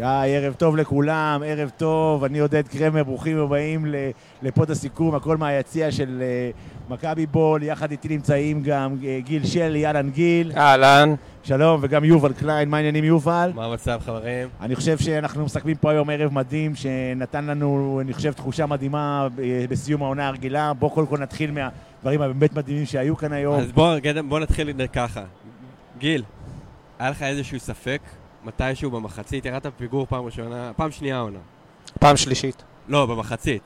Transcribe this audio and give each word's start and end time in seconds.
היי, 0.00 0.36
ערב 0.36 0.54
טוב 0.54 0.76
לכולם, 0.76 1.42
ערב 1.46 1.70
טוב, 1.76 2.24
אני 2.24 2.38
עודד 2.38 2.68
קרמר, 2.68 3.04
ברוכים 3.04 3.38
הבאים 3.38 3.86
ל- 3.86 3.94
לפוד 4.42 4.70
הסיכום, 4.70 5.14
הכל 5.14 5.36
מהיציע 5.36 5.92
של 5.92 6.22
אה, 6.22 6.50
מכבי 6.88 7.26
בול, 7.26 7.62
יחד 7.62 7.90
איתי 7.90 8.08
נמצאים 8.08 8.62
גם 8.62 8.96
אה, 9.04 9.18
גיל 9.24 9.46
שלי, 9.46 9.86
אהלן 9.86 10.10
גיל, 10.10 10.52
אהלן. 10.56 11.14
שלום, 11.42 11.80
וגם 11.82 12.04
יובל 12.04 12.32
קליין, 12.32 12.68
מה 12.68 12.76
העניינים 12.76 13.04
יובל? 13.04 13.50
מה 13.54 13.64
המצב, 13.64 14.00
חברים? 14.04 14.48
אני 14.60 14.76
חושב 14.76 14.98
שאנחנו 14.98 15.44
מסכמים 15.44 15.76
פה 15.76 15.90
היום 15.90 16.10
ערב 16.10 16.32
מדהים, 16.32 16.74
שנתן 16.74 17.44
לנו, 17.44 17.98
אני 18.02 18.12
חושב, 18.12 18.32
תחושה 18.32 18.66
מדהימה 18.66 19.28
אה, 19.42 19.64
בסיום 19.68 20.02
העונה 20.02 20.26
הרגילה. 20.28 20.72
בואו 20.72 20.90
קודם 20.90 21.06
כל 21.06 21.18
נתחיל 21.18 21.50
מהדברים 21.50 22.22
הבאמת 22.22 22.56
מדהימים 22.56 22.86
שהיו 22.86 23.16
כאן 23.16 23.32
היום. 23.32 23.60
אז 23.60 23.72
בוא, 23.72 23.98
גדם, 23.98 24.28
בוא 24.28 24.40
נתחיל 24.40 24.86
ככה. 24.92 25.22
גיל, 25.98 26.22
היה 26.98 27.10
לך 27.10 27.22
איזשהו 27.22 27.58
ספק 27.60 28.00
מתישהו 28.44 28.90
במחצית? 28.90 29.44
ירדת 29.44 29.66
בפיגור 29.66 30.06
פעם 30.06 30.24
ראשונה, 30.24 30.72
פעם 30.76 30.90
שנייה 30.90 31.16
העונה. 31.16 31.38
פעם 32.00 32.16
שלישית. 32.16 32.64
לא, 32.88 33.06
במחצית. 33.06 33.62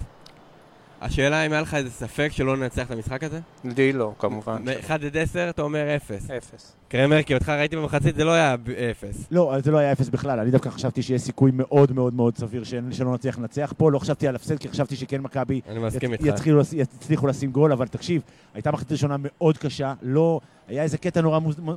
השאלה 1.05 1.47
אם 1.47 1.53
היה 1.53 1.61
לך 1.61 1.75
איזה 1.75 1.91
ספק 1.91 2.29
שלא 2.33 2.57
ננצח 2.57 2.87
את 2.87 2.91
המשחק 2.91 3.25
הזה? 3.25 3.41
לי 3.65 3.93
לא, 3.93 4.15
כמובן. 4.19 4.63
מ-1 4.65 4.93
עד 4.93 5.17
10 5.17 5.51
אתה 5.51 5.63
אומר 5.63 5.97
0. 5.97 6.31
אפס. 6.39 6.77
קרמר, 6.89 7.23
כי 7.23 7.35
אותך 7.35 7.49
ראיתי 7.49 7.77
במחצית, 7.77 8.15
זה 8.15 8.25
לא 8.25 8.31
היה 8.31 8.57
0. 8.91 9.27
לא, 9.31 9.55
זה 9.65 9.71
לא 9.71 9.79
היה 9.79 9.93
אפס 9.93 10.09
בכלל, 10.09 10.41
אני 10.41 10.51
דווקא 10.51 10.71
חשבתי 10.71 11.03
שיש 11.03 11.23
סיכוי 11.23 11.51
מאוד 11.55 11.93
מאוד 11.93 12.15
מאוד 12.15 12.37
סביר 12.37 12.65
שלא 12.91 13.15
נצליח 13.15 13.39
לנצח 13.39 13.73
פה, 13.77 13.91
לא 13.93 13.99
חשבתי 13.99 14.29
על 14.29 14.37
הפסד, 14.37 14.59
כי 14.59 14.69
חשבתי 14.69 14.97
שכן 14.97 15.21
מכבי 15.21 15.61
אני 15.69 15.79
מסכים 15.79 16.15
יצ- 16.15 16.25
איתך. 16.27 16.47
יצליחו 16.73 17.27
לשים 17.27 17.51
גול, 17.53 17.73
אבל 17.73 17.87
תקשיב, 17.89 18.23
הייתה 18.55 18.71
מחצית 18.71 18.93
ראשונה 18.93 19.17
מאוד 19.19 19.59
קשה, 19.59 19.95
לא... 20.03 20.41
היה 20.69 20.83
איזה 20.83 20.99
קטע 20.99 21.21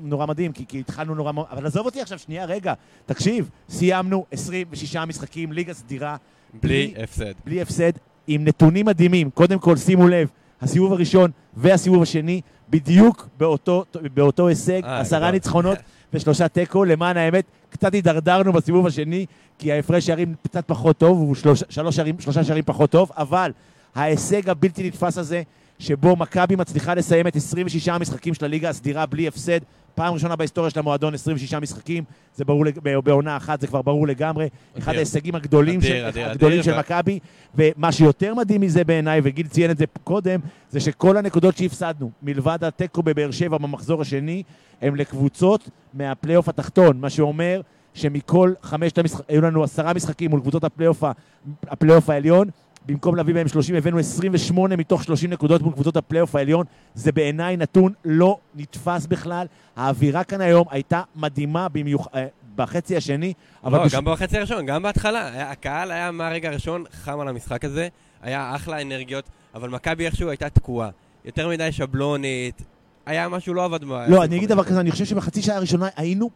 נורא, 0.02 0.26
מדהים, 0.26 0.52
כי, 0.52 0.66
כי 0.68 0.80
התחלנו 0.80 1.16
נורא... 1.16 1.32
אבל 1.52 1.66
עזוב 1.66 1.86
אותי 1.86 2.02
עכשיו, 2.02 2.20
שנייה, 2.20 2.46
רגע, 2.46 2.74
תקשיב, 3.06 3.50
סיימנו 3.70 4.26
26 4.32 4.96
משחקים, 4.96 5.52
ליגה 5.52 5.74
סדירה, 5.74 6.16
בלי 6.62 6.94
הפסד. 7.04 7.34
בלי 7.46 7.62
הפסד, 7.62 7.92
עם 8.28 8.44
נתונים 8.44 8.86
מדהימים. 8.86 9.30
קודם 9.30 9.60
כל, 9.60 9.78
שימו 9.78 10.08
לב, 10.08 10.30
הסיבוב 10.62 10.94
הראשון 10.94 11.32
והסיבוב 11.58 12.02
השני, 12.02 12.42
בדיוק 12.70 13.28
באותו, 13.38 13.86
באותו 14.14 14.48
הישג, 14.48 14.82
אה, 14.84 15.00
עשרה 15.00 15.20
כבר. 15.20 15.32
ניצחונות 15.32 15.78
ושלושה 16.14 16.48
תיקו. 16.48 16.86
למען 16.86 17.18
האמת, 17.18 17.46
קצת 17.70 17.94
הידרדרנו 17.94 18.54
בסיבוב 18.54 18.88
השני, 18.88 19.26
כי 19.60 19.72
ההפרש 19.72 20.06
שערים 20.06 20.36
קצת 20.44 20.64
פחות 20.68 20.98
טוב, 20.98 21.18
הוא 21.18 21.36
שלוש, 21.36 21.64
שלוש 21.70 21.96
שערים, 21.96 22.16
שלושה 22.20 22.44
שערים 22.44 22.64
פחות 22.64 22.90
טוב, 22.90 23.12
אבל 23.18 23.52
ההישג 23.96 24.50
הבלתי 24.50 24.88
נתפס 24.88 25.18
הזה, 25.18 25.42
שבו 25.80 26.16
מכבי 26.16 26.56
מצליחה 26.56 26.94
לסיים 26.94 27.28
את 27.28 27.36
26 27.36 27.88
המשחקים 27.88 28.34
של 28.34 28.46
הליגה 28.46 28.70
הסדירה 28.70 29.06
בלי 29.06 29.28
הפסד, 29.28 29.60
פעם 29.96 30.14
ראשונה 30.14 30.36
בהיסטוריה 30.36 30.70
של 30.70 30.80
המועדון 30.80 31.14
26 31.14 31.54
משחקים, 31.54 32.04
זה 32.36 32.46
ברור, 32.46 32.66
בעונה 33.04 33.38
אחת 33.38 33.62
זה 33.62 33.68
כבר 33.68 33.82
ברור 33.82 34.08
לגמרי, 34.08 34.50
אחד 34.78 34.90
אדיר. 34.90 35.00
ההישגים 35.00 35.36
הגדולים 35.36 35.80
אדיר, 35.80 35.90
של, 35.90 36.06
אדיר, 36.06 36.30
הגדולים 36.30 36.64
של 36.64 36.80
מכבי, 36.80 37.20
ומה 37.56 37.92
שיותר 37.92 38.34
מדהים 38.34 38.62
מזה 38.62 38.84
בעיניי, 38.84 39.22
וגיל 39.24 39.48
ציין 39.48 39.72
את 39.72 39.78
זה 39.78 39.86
קודם, 40.04 40.40
זה 40.70 40.80
שכל 40.80 41.18
הנקודות 41.18 41.58
שהפסדנו, 41.58 42.12
מלבד 42.24 42.64
התיקו 42.64 43.04
בבאר 43.04 43.32
שבע 43.32 43.58
במחזור 43.58 44.02
השני, 44.02 44.44
הם 44.82 44.96
לקבוצות 44.96 45.70
מהפלייאוף 45.94 46.50
התחתון, 46.50 47.00
מה 47.00 47.10
שאומר 47.10 47.62
שמכל 47.94 48.54
חמשת 48.62 48.98
המשחקים, 48.98 49.26
היו 49.30 49.42
לנו 49.42 49.64
עשרה 49.64 49.94
משחקים 49.94 50.32
מול 50.32 50.42
קבוצות 50.42 50.64
הפלייאוף 51.68 52.10
העליון, 52.10 52.50
במקום 52.86 53.16
להביא 53.16 53.34
בהם 53.34 53.48
30, 53.48 53.76
הבאנו 53.76 54.00
28 54.00 54.76
מתוך 54.76 55.04
30 55.04 55.30
נקודות 55.30 55.62
מול 55.62 55.74
קבוצות 55.74 55.98
הפלייאוף 55.98 56.36
העליון. 56.36 56.66
זה 56.96 57.12
בעיניי 57.12 57.58
נתון 57.58 57.94
לא 58.06 58.38
נתפס 58.56 59.06
בכלל. 59.06 59.48
האווירה 59.76 60.24
כאן 60.24 60.42
היום 60.42 60.66
הייתה 60.70 61.02
מדהימה 61.16 61.70
במיוח... 61.70 62.08
אה, 62.16 62.26
בחצי 62.56 62.98
השני, 62.98 63.34
אבל... 63.64 63.78
לא, 63.80 63.84
פשוט- 63.86 63.96
גם 63.98 64.06
בחצי 64.06 64.38
הראשון, 64.38 64.66
גם 64.66 64.84
בהתחלה. 64.84 65.28
היה- 65.32 65.52
הקהל 65.52 65.92
היה 65.92 66.12
מהרגע 66.12 66.50
הראשון 66.50 66.84
חם 66.92 67.20
על 67.20 67.28
המשחק 67.28 67.66
הזה, 67.66 67.88
היה 68.22 68.56
אחלה 68.56 68.82
אנרגיות, 68.82 69.26
אבל 69.56 69.70
מכבי 69.70 70.06
איכשהו 70.06 70.30
הייתה 70.30 70.50
תקועה. 70.50 70.90
יותר 71.26 71.48
מדי 71.50 71.72
שבלונית, 71.72 72.62
היה 73.06 73.30
משהו 73.30 73.54
לא 73.54 73.66
עבד 73.66 73.84
ב... 73.84 73.92
לא, 74.08 74.24
אני 74.24 74.38
אגיד 74.38 74.50
דבר 74.50 74.64
כזה, 74.64 74.80
אני 74.80 74.92
חושב 74.92 75.06
שבחצי 75.06 75.42
שעה 75.42 75.56
הראשונה 75.58 75.88
היינו, 75.96 76.30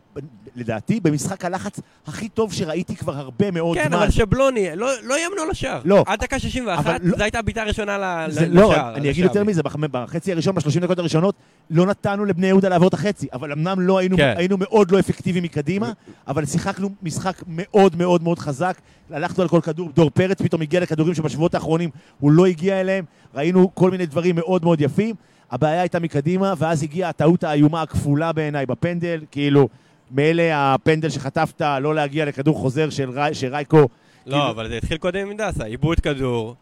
לדעתי, 0.56 1.00
במשחק 1.00 1.46
הלחץ 1.46 1.80
הכי 2.07 2.30
טוב 2.30 2.53
שראיתי 2.53 2.96
כבר 2.96 3.16
הרבה 3.18 3.52
מאוד 3.52 3.78
כן, 3.78 3.84
זמן. 3.88 3.94
אבל 3.97 4.09
שבלוני, 4.09 4.68
לא 4.75 4.88
לא 5.03 5.16
איימנו 5.16 5.41
על 5.41 5.50
השער. 5.52 5.81
לא. 5.85 6.03
עד 6.08 6.19
דקה 6.19 6.40
61, 6.40 6.79
אבל 6.85 6.97
לא- 7.03 7.18
זו 7.18 7.24
הייתה 7.24 7.40
הבעיטה 7.40 7.62
הראשונה 7.62 7.97
ל- 7.97 8.31
זה 8.31 8.46
ל- 8.47 8.53
לא, 8.59 8.72
לשער. 8.72 8.96
אני 8.96 9.09
אגיד 9.09 9.24
יותר 9.24 9.34
לשער. 9.34 9.44
מזה, 9.44 9.63
בח- 9.63 9.75
בחצי 9.75 10.31
הראשון, 10.31 10.56
בשלושים 10.56 10.81
דקות 10.81 11.00
הראשונות, 11.00 11.35
לא 11.69 11.85
נתנו 11.85 12.25
לבני 12.25 12.47
יהודה 12.47 12.69
לעבור 12.69 12.88
את 12.88 12.94
החצי, 12.94 13.28
אבל 13.34 13.52
אמנם 13.52 13.79
לא 13.79 14.00
כן. 14.18 14.34
היינו 14.38 14.58
מאוד 14.59 14.91
לא 14.91 15.00
אפקטיביים 15.00 15.44
מקדימה, 15.44 15.91
אבל 16.28 16.46
שיחקנו 16.46 16.90
משחק 17.03 17.44
מאוד 17.47 17.96
מאוד 17.96 18.24
מאוד 18.24 18.40
חזק, 18.40 18.78
הלכנו 19.12 19.44
על 19.44 19.50
כל 19.50 19.62
כדור, 19.62 19.90
דור 19.96 20.09
פרץ 20.09 20.41
פתאום 20.41 20.62
הגיע 20.62 20.79
לכדורים 20.79 21.13
שבשבועות 21.16 21.56
האחרונים 21.56 21.90
הוא 22.19 22.31
לא 22.31 22.46
הגיע 22.46 22.81
אליהם, 22.81 23.06
ראינו 23.35 23.72
כל 23.75 23.91
מיני 23.91 24.06
דברים 24.06 24.35
מאוד 24.35 24.63
מאוד 24.63 24.81
יפים, 24.81 25.16
הבעיה 25.51 25.81
הייתה 25.81 25.99
מקדימה, 25.99 26.53
ואז 26.57 26.83
הגיעה 26.83 27.09
הטעות 27.09 27.43
האיומה 27.43 27.81
הכפולה 27.81 28.31
בעיניי 28.31 28.65
בפנדל, 28.65 29.21
כאילו, 29.31 29.69
מילא 30.11 30.43
הפנדל 30.53 31.09
שחטפת 31.09 31.61
לא 31.81 31.95
להגיע 31.95 32.25
לכדור 32.25 32.55
חוזר 32.57 32.89
של, 32.89 33.09
רי, 33.09 33.33
של 33.33 33.47
רייקו, 33.53 33.77
כאילו- 33.77 33.89
לא, 34.25 34.49
אבל 34.49 34.69
זה 34.69 34.77
התחיל 34.77 34.97
קודם 34.97 35.31
עם 35.31 35.37
דסה, 35.37 35.63
עיבוד 35.63 35.99
כדור, 35.99 36.55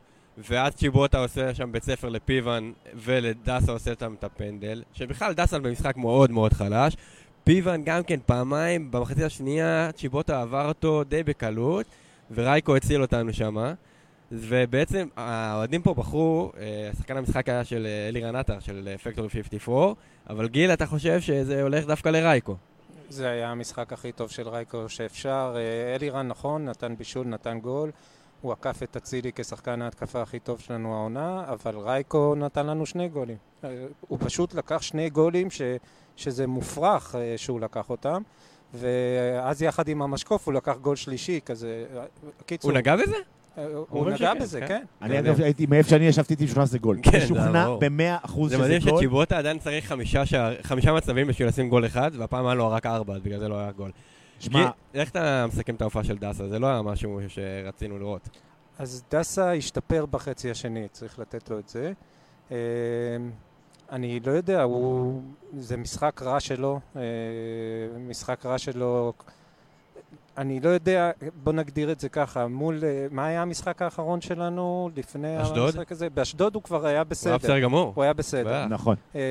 ואז 0.49 0.73
צ'יבוטה 0.73 1.19
עושה 1.19 1.53
שם 1.53 1.71
בית 1.71 1.83
ספר 1.83 2.09
לפיוון, 2.09 2.73
ולדסה 2.95 3.71
עושה 3.71 3.91
שם 3.99 4.13
את 4.19 4.23
הפנדל, 4.23 4.83
שבכלל 4.93 5.33
דסה 5.33 5.59
במשחק 5.59 5.97
מאוד 5.97 6.31
מאוד 6.31 6.53
חלש. 6.53 6.97
פיוון 7.43 7.81
גם 7.85 8.03
כן 8.03 8.19
פעמיים, 8.25 8.91
במחצית 8.91 9.23
השנייה 9.23 9.89
צ'יבוטה 9.95 10.41
עבר 10.41 10.67
אותו 10.67 11.03
די 11.03 11.23
בקלות, 11.23 11.85
ורייקו 12.35 12.75
הציל 12.75 13.01
אותנו 13.01 13.33
שמה. 13.33 13.73
ובעצם 14.31 15.07
האוהדים 15.15 15.81
פה 15.81 15.93
בחרו, 15.93 16.51
אה, 16.59 16.89
שחקן 16.97 17.17
המשחק 17.17 17.49
היה 17.49 17.63
של 17.63 17.85
אה, 17.85 18.07
אלירן 18.07 18.35
עטר, 18.35 18.59
של 18.59 18.95
פקטורי 19.03 19.29
54, 19.29 19.93
אבל 20.29 20.47
גיל, 20.47 20.73
אתה 20.73 20.85
חושב 20.85 21.21
שזה 21.21 21.61
הולך 21.61 21.85
דווקא 21.85 22.09
לרייקו. 22.09 22.55
זה 23.09 23.29
היה 23.29 23.51
המשחק 23.51 23.93
הכי 23.93 24.11
טוב 24.11 24.29
של 24.29 24.49
רייקו 24.49 24.89
שאפשר. 24.89 25.55
אה, 25.57 25.95
אלירן, 25.95 26.27
נכון, 26.27 26.65
נתן 26.65 26.95
בישול, 26.97 27.27
נתן 27.27 27.59
גול. 27.59 27.91
הוא 28.41 28.51
עקף 28.51 28.83
את 28.83 28.97
אצילי 28.97 29.31
כשחקן 29.35 29.81
ההתקפה 29.81 30.21
הכי 30.21 30.39
טוב 30.39 30.59
שלנו 30.59 30.95
העונה, 30.95 31.43
אבל 31.47 31.77
רייקו 31.77 32.35
נתן 32.35 32.67
לנו 32.67 32.85
שני 32.85 33.09
גולים. 33.09 33.37
אה, 33.63 33.85
הוא 34.07 34.19
פשוט 34.21 34.53
לקח 34.53 34.81
שני 34.81 35.09
גולים 35.09 35.49
ש, 35.49 35.61
שזה 36.15 36.47
מופרך 36.47 37.15
אה, 37.15 37.33
שהוא 37.37 37.59
לקח 37.59 37.89
אותם, 37.89 38.21
ואז 38.73 39.61
יחד 39.61 39.87
עם 39.87 40.01
המשקוף 40.01 40.45
הוא 40.45 40.53
לקח 40.53 40.75
גול 40.81 40.95
שלישי, 40.95 41.39
כזה... 41.45 41.85
אה, 41.95 42.03
קיצור, 42.45 42.71
הוא 42.71 42.77
נגע 42.77 42.95
בזה? 42.95 43.15
הוא 43.89 44.09
נגע 44.09 44.33
בזה, 44.33 44.59
כן. 44.59 44.67
כן. 44.67 44.83
אני 45.01 45.19
אגב 45.19 45.27
יודע. 45.27 45.43
הייתי, 45.43 45.65
מאיפה 45.65 45.89
שאני 45.89 46.05
ישבתי 46.05 46.33
הייתי 46.33 46.45
משוכנע 46.45 46.65
שזה 46.65 46.79
גול. 46.79 46.99
כן, 47.03 47.11
זה 47.11 47.17
משוכנע 47.17 47.65
ברור. 47.65 47.79
במאה 47.79 48.17
אחוז 48.21 48.51
זה 48.51 48.57
שזה 48.57 48.65
מדהים 48.65 48.81
גול. 48.81 48.97
שצ'יבוטה 48.97 49.37
עדיין 49.37 49.59
צריך 49.59 49.93
חמישה, 50.63 50.93
מצבים 50.93 51.27
בשביל 51.27 51.47
לשים 51.47 51.69
גול 51.69 51.85
אחד, 51.85 52.11
והפעם 52.17 52.45
היה 52.45 52.55
לו 52.55 52.69
רק 52.71 52.85
ארבע, 52.85 53.15
אז 53.15 53.21
בגלל 53.21 53.39
זה 53.39 53.47
לא 53.47 53.59
היה 53.59 53.71
גול. 53.71 53.91
שמע, 54.39 54.69
איך 54.93 55.09
אתה 55.09 55.45
מסכם 55.47 55.75
את 55.75 55.81
ההופעה 55.81 56.03
של 56.03 56.17
דסה? 56.17 56.47
זה 56.47 56.59
לא 56.59 56.67
היה 56.67 56.81
משהו 56.81 57.19
שרצינו 57.27 57.99
לראות. 57.99 58.29
אז 58.79 59.03
דסה 59.11 59.53
השתפר 59.53 60.05
בחצי 60.05 60.51
השני, 60.51 60.87
צריך 60.91 61.19
לתת 61.19 61.49
לו 61.49 61.59
את 61.59 61.69
זה. 61.69 61.91
אה, 62.51 62.57
אני 63.91 64.19
לא 64.25 64.31
יודע, 64.31 64.61
הוא... 64.63 65.21
זה 65.57 65.77
משחק 65.77 66.21
רע 66.23 66.39
שלו, 66.39 66.79
אה, 66.95 67.01
משחק 67.99 68.45
רע 68.45 68.57
שלו. 68.57 69.13
אני 70.37 70.59
לא 70.59 70.69
יודע, 70.69 71.11
בוא 71.43 71.53
נגדיר 71.53 71.91
את 71.91 71.99
זה 71.99 72.09
ככה, 72.09 72.47
מול... 72.47 72.79
אה, 72.83 73.07
מה 73.11 73.25
היה 73.25 73.41
המשחק 73.41 73.81
האחרון 73.81 74.21
שלנו 74.21 74.89
לפני 74.95 75.41
אשדוד? 75.41 75.57
המשחק 75.75 75.91
הזה? 75.91 76.09
באשדוד 76.09 76.55
הוא 76.55 76.63
כבר 76.63 76.77
היה 76.77 76.83
הוא 76.85 76.95
היה 76.95 77.03
בסדר. 77.03 77.37
בסדר 77.37 77.59
גמור. 77.59 77.91
הוא 77.95 78.03
היה 78.03 78.13
בסדר. 78.13 78.65
נכון. 78.65 78.95
אה, 79.15 79.21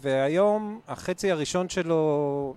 והיום, 0.00 0.80
החצי 0.88 1.30
הראשון 1.30 1.68
שלו 1.68 2.54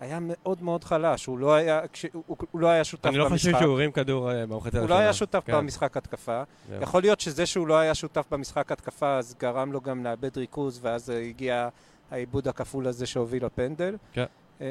היה 0.00 0.18
מאוד 0.20 0.62
מאוד 0.62 0.84
חלש, 0.84 1.26
הוא 1.26 1.38
לא 1.38 1.54
היה, 1.54 1.80
כש... 1.92 2.06
הוא, 2.12 2.36
הוא 2.50 2.60
לא 2.60 2.66
היה 2.68 2.84
שותף 2.84 3.06
אני 3.06 3.16
לא 3.16 3.28
במשחק. 3.28 3.52
חושב 3.52 3.64
שהוא 3.64 3.74
הרים 3.74 3.92
כדור 3.92 4.30
אה, 4.32 4.46
במחצית 4.46 4.74
הוא 4.74 4.80
הראשונה. 4.80 4.98
לא 5.00 5.04
היה 5.04 5.12
שותף 5.12 5.42
כן. 5.46 5.52
במשחק 5.52 5.96
התקפה. 5.96 6.42
זהו. 6.68 6.82
יכול 6.82 7.02
להיות 7.02 7.20
שזה 7.20 7.46
שהוא 7.46 7.66
לא 7.66 7.78
היה 7.78 7.94
שותף 7.94 8.26
במשחק 8.30 8.72
התקפה, 8.72 9.16
אז 9.16 9.34
גרם 9.40 9.72
לו 9.72 9.80
גם 9.80 10.04
לאבד 10.04 10.38
ריכוז, 10.38 10.78
ואז 10.82 11.10
הגיע 11.10 11.68
העיבוד 12.10 12.48
הכפול 12.48 12.86
הזה 12.86 13.06
שהוביל 13.06 13.44
לפנדל. 13.46 13.96
כן. 14.12 14.24
אה, 14.60 14.66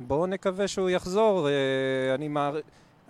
בואו 0.00 0.26
נקווה 0.26 0.68
שהוא 0.68 0.90
יחזור. 0.90 1.48
אה, 1.48 2.14
אני 2.14 2.28
מער... 2.28 2.58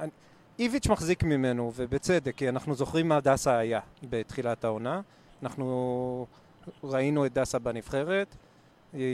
אני- 0.01 0.11
איביץ' 0.59 0.87
מחזיק 0.89 1.23
ממנו, 1.23 1.73
ובצדק, 1.77 2.35
כי 2.37 2.49
אנחנו 2.49 2.75
זוכרים 2.75 3.09
מה 3.09 3.21
דסה 3.21 3.59
היה 3.59 3.81
בתחילת 4.11 4.65
העונה. 4.65 5.01
אנחנו 5.43 6.27
ראינו 6.85 7.27
את 7.27 7.33
דסה 7.33 7.59
בנבחרת. 7.59 8.37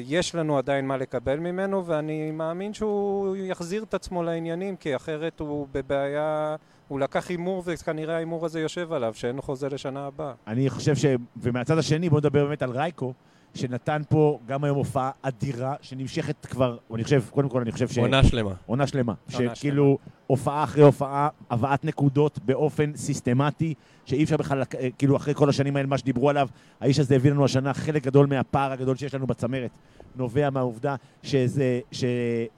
יש 0.05 0.35
לנו 0.35 0.59
עדיין 0.59 0.87
מה 0.87 0.97
לקבל 0.97 1.39
ממנו, 1.39 1.87
ואני 1.87 2.31
מאמין 2.31 2.75
שהוא 2.75 3.37
יחזיר 3.37 3.83
את 3.83 3.95
עצמו 3.95 4.23
לעניינים, 4.23 4.77
כי 4.77 4.97
אחרת 4.97 5.41
הוא 5.41 5.67
בבעיה... 5.73 6.57
הוא 6.89 7.01
לקח 7.01 7.29
הימור, 7.31 7.63
וכנראה 7.67 8.15
ההימור 8.15 8.47
הזה 8.47 8.61
יושב 8.61 8.93
עליו, 8.93 9.15
שאין 9.15 9.37
לו 9.37 9.43
חוזה 9.43 9.69
לשנה 9.69 10.07
הבאה. 10.07 10.33
אני 10.47 10.71
חושב 10.71 10.97
ש... 10.97 11.05
ומהצד 11.37 11.79
השני, 11.79 12.09
בואו 12.09 12.21
נדבר 12.21 12.47
באמת 12.47 12.63
על 12.63 12.71
רייקו, 12.71 13.13
שנתן 13.55 14.03
פה 14.09 14.39
גם 14.47 14.65
היום 14.65 14.77
הופעה 14.77 15.11
אדירה, 15.23 15.75
שנמשכת 15.83 16.47
כבר, 16.47 16.77
אני 16.95 17.05
חושב, 17.05 17.23
קודם 17.31 17.49
כל 17.49 17.61
אני 17.61 17.73
חושב 17.73 17.89
ש... 17.89 17.99
עונה 17.99 18.25
שלמה. 18.25 18.55
עונה 18.67 18.87
שלמה. 18.87 19.13
שכאילו, 19.29 19.99
הופעה 20.27 20.65
אחרי 20.65 20.83
הופעה, 20.83 21.29
הבאת 21.51 21.85
נקודות 21.85 22.39
באופן 22.45 22.93
סיסטמטי, 22.97 23.75
שאי 24.05 24.25
אפשר 24.25 24.37
בכלל, 24.37 24.63
אה, 24.63 24.89
כאילו, 24.99 25.17
אחרי 25.17 25.35
כל 25.35 25.49
השנים 25.49 25.77
האלה, 25.77 25.89
מה 25.89 25.99
שדיברו 25.99 26.31
עליו, 26.31 26.49
האיש 26.81 26.99
הזה 26.99 27.15
הביא 27.17 27.31
לנו 27.31 27.45
השנה 27.45 27.75
חלק 27.75 28.03
גדול 28.05 28.27
מהפער 28.27 28.73
הגדול 28.73 28.97
שיש 28.97 29.15
לנו 29.15 29.27
בצמרת. 29.27 29.71
נובע 30.17 30.51
מהעובדה 30.51 30.97
שזה, 31.23 31.81
ש, 31.93 32.05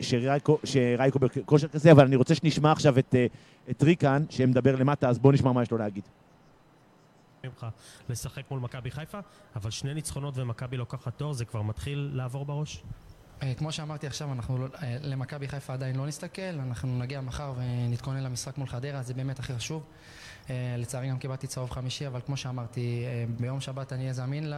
שרייקו, 0.00 0.58
שרייקו 0.64 1.18
בכושר 1.18 1.68
כזה, 1.68 1.92
אבל 1.92 2.04
אני 2.04 2.16
רוצה 2.16 2.34
שנשמע 2.34 2.72
עכשיו 2.72 2.98
את, 2.98 3.14
אה, 3.14 3.26
את 3.70 3.82
ריקן, 3.82 4.22
שמדבר 4.30 4.76
למטה, 4.76 5.08
אז 5.08 5.18
בואו 5.18 5.32
נשמע 5.32 5.52
מה 5.52 5.62
יש 5.62 5.70
לו 5.70 5.78
להגיד. 5.78 6.02
ממך 7.44 7.66
לשחק 8.08 8.50
מול 8.50 8.60
מכבי 8.60 8.90
חיפה, 8.90 9.18
אבל 9.56 9.70
שני 9.70 9.94
ניצחונות 9.94 10.34
ומכבי 10.36 10.76
לוקחת 10.76 11.18
תואר, 11.18 11.32
זה 11.32 11.44
כבר 11.44 11.62
מתחיל 11.62 12.10
לעבור 12.14 12.44
בראש? 12.44 12.82
אה, 13.42 13.54
כמו 13.54 13.72
שאמרתי 13.72 14.06
עכשיו, 14.06 14.32
אנחנו 14.32 14.58
לא, 14.58 14.66
אה, 14.82 14.96
למכבי 15.00 15.48
חיפה 15.48 15.72
עדיין 15.72 15.96
לא 15.96 16.06
נסתכל, 16.06 16.42
אנחנו 16.42 16.98
נגיע 16.98 17.20
מחר 17.20 17.52
ונתכונן 17.56 18.22
למשחק 18.22 18.58
מול 18.58 18.68
חדרה, 18.68 19.02
זה 19.02 19.14
באמת 19.14 19.38
הכי 19.38 19.54
חשוב. 19.54 19.82
אה, 20.50 20.74
לצערי 20.78 21.08
גם 21.08 21.18
קיבלתי 21.18 21.46
צהוב 21.46 21.70
חמישי, 21.70 22.06
אבל 22.06 22.20
כמו 22.26 22.36
שאמרתי, 22.36 23.04
ביום 23.40 23.60
שבת 23.60 23.92
אני 23.92 24.02
אהיה 24.02 24.12
זמין 24.12 24.52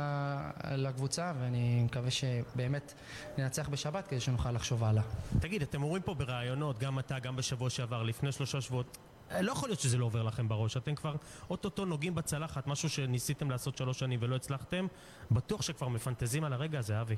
לקבוצה, 0.70 1.32
ואני 1.40 1.82
מקווה 1.82 2.10
שבאמת 2.10 2.94
ננצח 3.38 3.68
בשבת 3.68 4.06
כדי 4.06 4.20
שנוכל 4.20 4.52
לחשוב 4.52 4.84
הלאה. 4.84 5.02
תגיד, 5.40 5.62
אתם 5.62 5.82
אומרים 5.82 6.02
פה 6.02 6.14
בראיונות, 6.14 6.78
גם 6.78 6.98
אתה, 6.98 7.18
גם 7.18 7.36
בשבוע 7.36 7.70
שעבר, 7.70 8.02
לפני 8.02 8.32
שלושה 8.32 8.60
שבועות, 8.60 8.98
לא 9.40 9.52
יכול 9.52 9.68
להיות 9.68 9.80
שזה 9.80 9.98
לא 9.98 10.04
עובר 10.04 10.22
לכם 10.22 10.48
בראש. 10.48 10.76
אתם 10.76 10.94
כבר 10.94 11.16
אוטוטו 11.50 11.84
נוגעים 11.84 12.14
בצלחת, 12.14 12.66
משהו 12.66 12.88
שניסיתם 12.88 13.50
לעשות 13.50 13.76
שלוש 13.76 13.98
שנים 13.98 14.18
ולא 14.22 14.36
הצלחתם. 14.36 14.86
בטוח 15.30 15.62
שכבר 15.62 15.88
מפנטזים 15.88 16.44
על 16.44 16.52
הרגע 16.52 16.78
הזה, 16.78 17.00
אבי. 17.00 17.16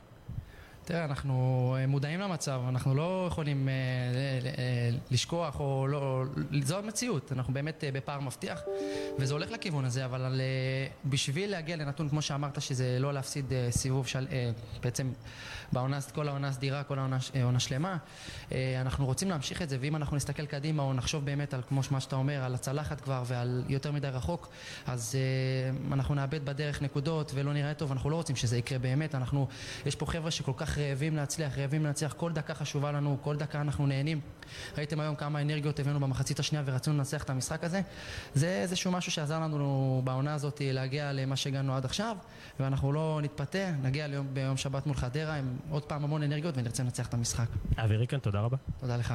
תראה, 0.86 1.04
אנחנו 1.04 1.76
אה, 1.78 1.86
מודעים 1.86 2.20
למצב, 2.20 2.60
אנחנו 2.68 2.94
לא 2.94 3.24
יכולים 3.28 3.68
אה, 3.68 3.74
לשכוח 5.10 5.60
או 5.60 5.86
לא... 5.88 6.24
זו 6.62 6.78
המציאות, 6.78 7.32
אנחנו 7.32 7.54
באמת 7.54 7.84
אה, 7.84 7.92
בפער 7.92 8.20
מבטיח, 8.20 8.62
וזה 9.18 9.32
הולך 9.32 9.50
לכיוון 9.50 9.84
הזה, 9.84 10.04
אבל 10.04 10.40
בשביל 11.04 11.50
להגיע 11.50 11.76
לנתון, 11.76 12.08
כמו 12.08 12.22
שאמרת, 12.22 12.62
שזה 12.62 12.96
לא 13.00 13.12
להפסיד 13.12 13.52
סיבוב 13.70 14.06
של... 14.06 14.26
בעצם 14.82 15.12
בעונה, 15.72 15.98
כל 16.14 16.28
העונה 16.28 16.52
סדירה, 16.52 16.82
כל 16.82 16.98
העונה 16.98 17.18
עונה 17.42 17.60
שלמה, 17.60 17.96
אנחנו 18.80 19.06
רוצים 19.06 19.30
להמשיך 19.30 19.62
את 19.62 19.68
זה, 19.68 19.78
ואם 19.80 19.96
אנחנו 19.96 20.16
נסתכל 20.16 20.46
קדימה 20.46 20.82
או 20.82 20.92
נחשוב 20.92 21.24
באמת 21.24 21.54
על, 21.54 21.62
כמו 21.68 21.80
מה 21.90 22.00
שאתה 22.00 22.16
אומר, 22.16 22.44
על 22.44 22.54
הצלחת 22.54 23.00
כבר 23.00 23.22
ועל 23.26 23.64
יותר 23.68 23.92
מדי 23.92 24.08
רחוק, 24.08 24.48
אז 24.86 25.18
אנחנו 25.92 26.14
נאבד 26.14 26.44
בדרך 26.44 26.82
נקודות 26.82 27.32
ולא 27.34 27.52
נראה 27.52 27.74
טוב, 27.74 27.92
אנחנו 27.92 28.10
לא 28.10 28.16
רוצים 28.16 28.36
שזה 28.36 28.58
יקרה 28.58 28.78
באמת, 28.78 29.14
אנחנו... 29.14 29.48
יש 29.86 29.94
פה 29.94 30.06
חבר'ה 30.06 30.30
שכל 30.30 30.52
כך 30.56 30.75
רעבים 30.78 31.16
להצליח, 31.16 31.58
רעבים 31.58 31.84
להצליח, 31.84 32.12
כל 32.12 32.32
דקה 32.32 32.54
חשובה 32.54 32.92
לנו, 32.92 33.16
כל 33.22 33.36
דקה 33.36 33.60
אנחנו 33.60 33.86
נהנים. 33.86 34.20
ראיתם 34.78 35.00
היום 35.00 35.14
כמה 35.14 35.42
אנרגיות 35.42 35.80
הבאנו 35.80 36.00
במחצית 36.00 36.38
השנייה 36.38 36.64
ורצינו 36.66 36.96
לנצח 36.96 37.22
את 37.22 37.30
המשחק 37.30 37.64
הזה. 37.64 37.80
זה 38.34 38.48
איזשהו 38.48 38.92
משהו 38.92 39.12
שעזר 39.12 39.40
לנו 39.40 40.00
בעונה 40.04 40.34
הזאת 40.34 40.60
להגיע 40.64 41.12
למה 41.12 41.36
שהגענו 41.36 41.76
עד 41.76 41.84
עכשיו, 41.84 42.16
ואנחנו 42.60 42.92
לא 42.92 43.20
נתפתה, 43.22 43.70
נגיע 43.82 44.06
ליום, 44.06 44.26
ביום 44.32 44.56
שבת 44.56 44.86
מול 44.86 44.96
חדרה 44.96 45.34
עם 45.34 45.56
עוד 45.70 45.82
פעם 45.82 46.04
המון 46.04 46.22
אנרגיות 46.22 46.58
ונרצה 46.58 46.82
לנצח 46.82 47.06
את 47.06 47.14
המשחק. 47.14 47.46
אבי 47.76 47.96
ריקן, 47.96 48.18
תודה 48.18 48.40
רבה. 48.40 48.56
תודה 48.80 48.96
לך. 48.96 49.14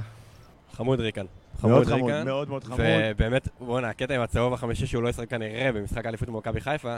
חמוד 0.74 1.00
ריקן. 1.00 1.26
מאוד 1.64 1.88
חמוד, 1.88 2.24
מאוד 2.24 2.50
מאוד 2.50 2.64
חמוד. 2.64 2.80
ובאמת, 2.82 3.48
בואנה, 3.60 3.90
הקטע 3.90 4.16
עם 4.16 4.22
הצהוב 4.22 4.54
החמישי 4.54 4.88
שהוא 4.88 5.04
לא 5.04 5.10
ישחק 5.10 5.30
כנראה 5.30 5.72
במשחק 5.72 6.06
האליפות 6.06 6.30
במכבי 6.30 6.62
חיפה, 6.62 6.98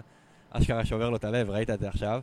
אשכרה 0.52 0.86
שובר 0.86 1.10
לו 1.10 1.16
את 1.16 1.24
הלב, 1.24 1.50
ראית 1.50 1.70
את 1.70 1.80
זה 1.80 1.90
עכשיו. 1.90 2.22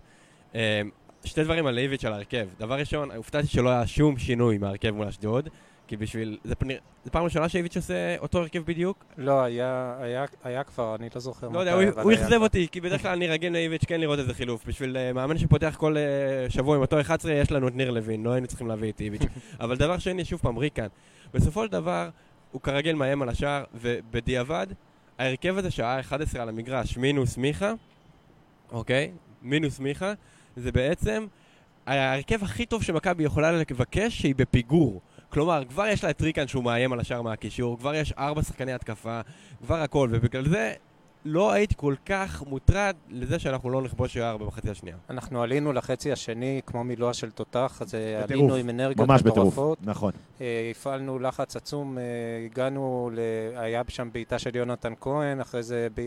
שתי 1.24 1.44
דברים 1.44 1.66
על 1.66 1.78
איביץ' 1.78 2.04
על 2.04 2.12
ההרכב. 2.12 2.48
דבר 2.58 2.74
ראשון, 2.78 3.10
הופתעתי 3.10 3.46
שלא 3.46 3.70
היה 3.70 3.86
שום 3.86 4.18
שינוי 4.18 4.58
מההרכב 4.58 4.90
מול 4.90 5.06
אשדוד, 5.06 5.48
כי 5.86 5.96
בשביל... 5.96 6.38
זה 6.44 6.54
פנ- 6.54 6.66
זה 7.04 7.10
פעם 7.10 7.24
ראשונה 7.24 7.48
שאיביץ' 7.48 7.76
עושה 7.76 8.16
אותו 8.18 8.38
הרכב 8.38 8.62
בדיוק? 8.64 9.04
לא, 9.18 9.42
היה, 9.42 9.94
היה, 10.00 10.24
היה 10.44 10.64
כבר, 10.64 10.94
אני 11.00 11.08
לא 11.14 11.20
זוכר 11.20 11.48
לא 11.48 11.60
יודע, 11.60 11.72
הוא- 12.02 12.12
אכזב. 12.12 12.42
אותי, 12.42 12.68
כי 12.72 12.80
בדרך 12.80 13.02
כלל 13.02 13.12
אני 13.12 13.26
רגיל 13.26 13.52
לאיביץ' 13.52 13.84
כן 13.84 14.00
לראות 14.00 14.18
איזה 14.18 14.34
חילוף. 14.34 14.66
בשביל 14.66 14.96
אה, 14.96 15.12
מאמן 15.12 15.38
שפותח 15.38 15.74
כל 15.78 15.96
אה, 15.96 16.02
שבוע 16.50 16.76
עם 16.76 16.82
אותו 16.82 17.00
11, 17.00 17.32
יש 17.32 17.52
לנו 17.52 17.68
את 17.68 17.76
ניר 17.76 17.90
לוין, 17.90 18.22
לא 18.22 18.32
היינו 18.32 18.46
צריכים 18.46 18.66
להביא 18.68 18.92
את 18.92 19.00
איביץ'. 19.00 19.22
אבל 19.60 19.76
דבר 19.76 19.98
שני, 19.98 20.24
שוב 20.24 20.40
פעם, 20.40 20.56
ריקן. 20.58 20.86
בסופו 21.34 21.64
של 21.66 21.72
דבר, 21.72 22.08
הוא 22.52 22.60
כרגיל 22.60 22.94
מאיים 22.96 23.22
על 23.22 23.28
השער, 23.28 23.64
ובדיעבד, 23.74 24.66
ההרכב 25.18 25.58
הזה 25.58 25.70
שהיה 25.70 26.00
11 26.00 26.42
על 26.42 26.48
המגרש, 26.48 26.96
מינוס 26.96 27.36
מיכה, 27.36 27.72
אוקיי? 28.72 29.10
מינוס 29.42 29.78
מיכה, 29.80 30.12
זה 30.56 30.72
בעצם 30.72 31.26
ההרכב 31.86 32.44
הכי 32.44 32.66
טוב 32.66 32.82
שמכבי 32.82 33.24
יכולה 33.24 33.52
לבקש 33.52 34.20
שהיא 34.20 34.34
בפיגור. 34.34 35.00
כלומר, 35.28 35.62
כבר 35.68 35.86
יש 35.86 36.04
לה 36.04 36.10
את 36.10 36.22
ריקן 36.22 36.46
שהוא 36.46 36.64
מאיים 36.64 36.92
על 36.92 37.00
השער 37.00 37.22
מהקישור, 37.22 37.78
כבר 37.78 37.94
יש 37.94 38.12
ארבע 38.12 38.42
שחקני 38.42 38.72
התקפה, 38.72 39.20
כבר 39.62 39.76
הכל, 39.82 40.08
ובגלל 40.12 40.48
זה 40.48 40.74
לא 41.24 41.52
הייתי 41.52 41.74
כל 41.76 41.94
כך 42.06 42.42
מוטרד 42.46 42.94
לזה 43.08 43.38
שאנחנו 43.38 43.70
לא 43.70 43.82
נכבוש 43.82 44.14
שער 44.14 44.36
במחצי 44.36 44.70
השנייה. 44.70 44.96
אנחנו 45.10 45.42
עלינו 45.42 45.72
לחצי 45.72 46.12
השני 46.12 46.60
כמו 46.66 46.84
מילואה 46.84 47.14
של 47.14 47.30
תותח, 47.30 47.78
אז 47.82 47.94
אה, 47.94 48.22
בטירוף, 48.24 48.30
עלינו 48.30 48.54
עם 48.54 48.70
אנרגיות 48.70 49.08
ממש 49.08 49.22
בטירוף, 49.22 49.52
מטורפות. 49.52 49.78
נכון. 49.82 50.12
אה, 50.40 50.70
הפעלנו 50.70 51.18
לחץ 51.18 51.56
עצום, 51.56 51.98
אה, 51.98 52.02
הגענו, 52.44 53.10
ל... 53.14 53.18
היה 53.56 53.82
שם 53.88 54.08
בעיטה 54.12 54.38
של 54.38 54.56
יונתן 54.56 54.92
כהן, 55.00 55.40
אחרי 55.40 55.62
זה 55.62 55.88
ב... 55.94 56.00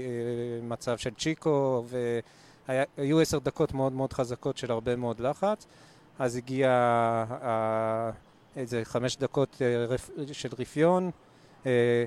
מצב 0.63 0.97
של 0.97 1.11
צ'יקו, 1.17 1.85
והיו 2.69 3.19
עשר 3.19 3.39
דקות 3.39 3.73
מאוד 3.73 3.93
מאוד 3.93 4.13
חזקות 4.13 4.57
של 4.57 4.71
הרבה 4.71 4.95
מאוד 4.95 5.19
לחץ. 5.19 5.67
אז 6.19 6.35
הגיע 6.35 6.69
אה, 7.41 8.11
איזה 8.55 8.81
חמש 8.83 9.17
דקות 9.17 9.61
אה, 9.61 9.85
רפ... 9.85 10.09
של 10.31 10.49
רפיון. 10.59 11.11
אה, 11.65 12.05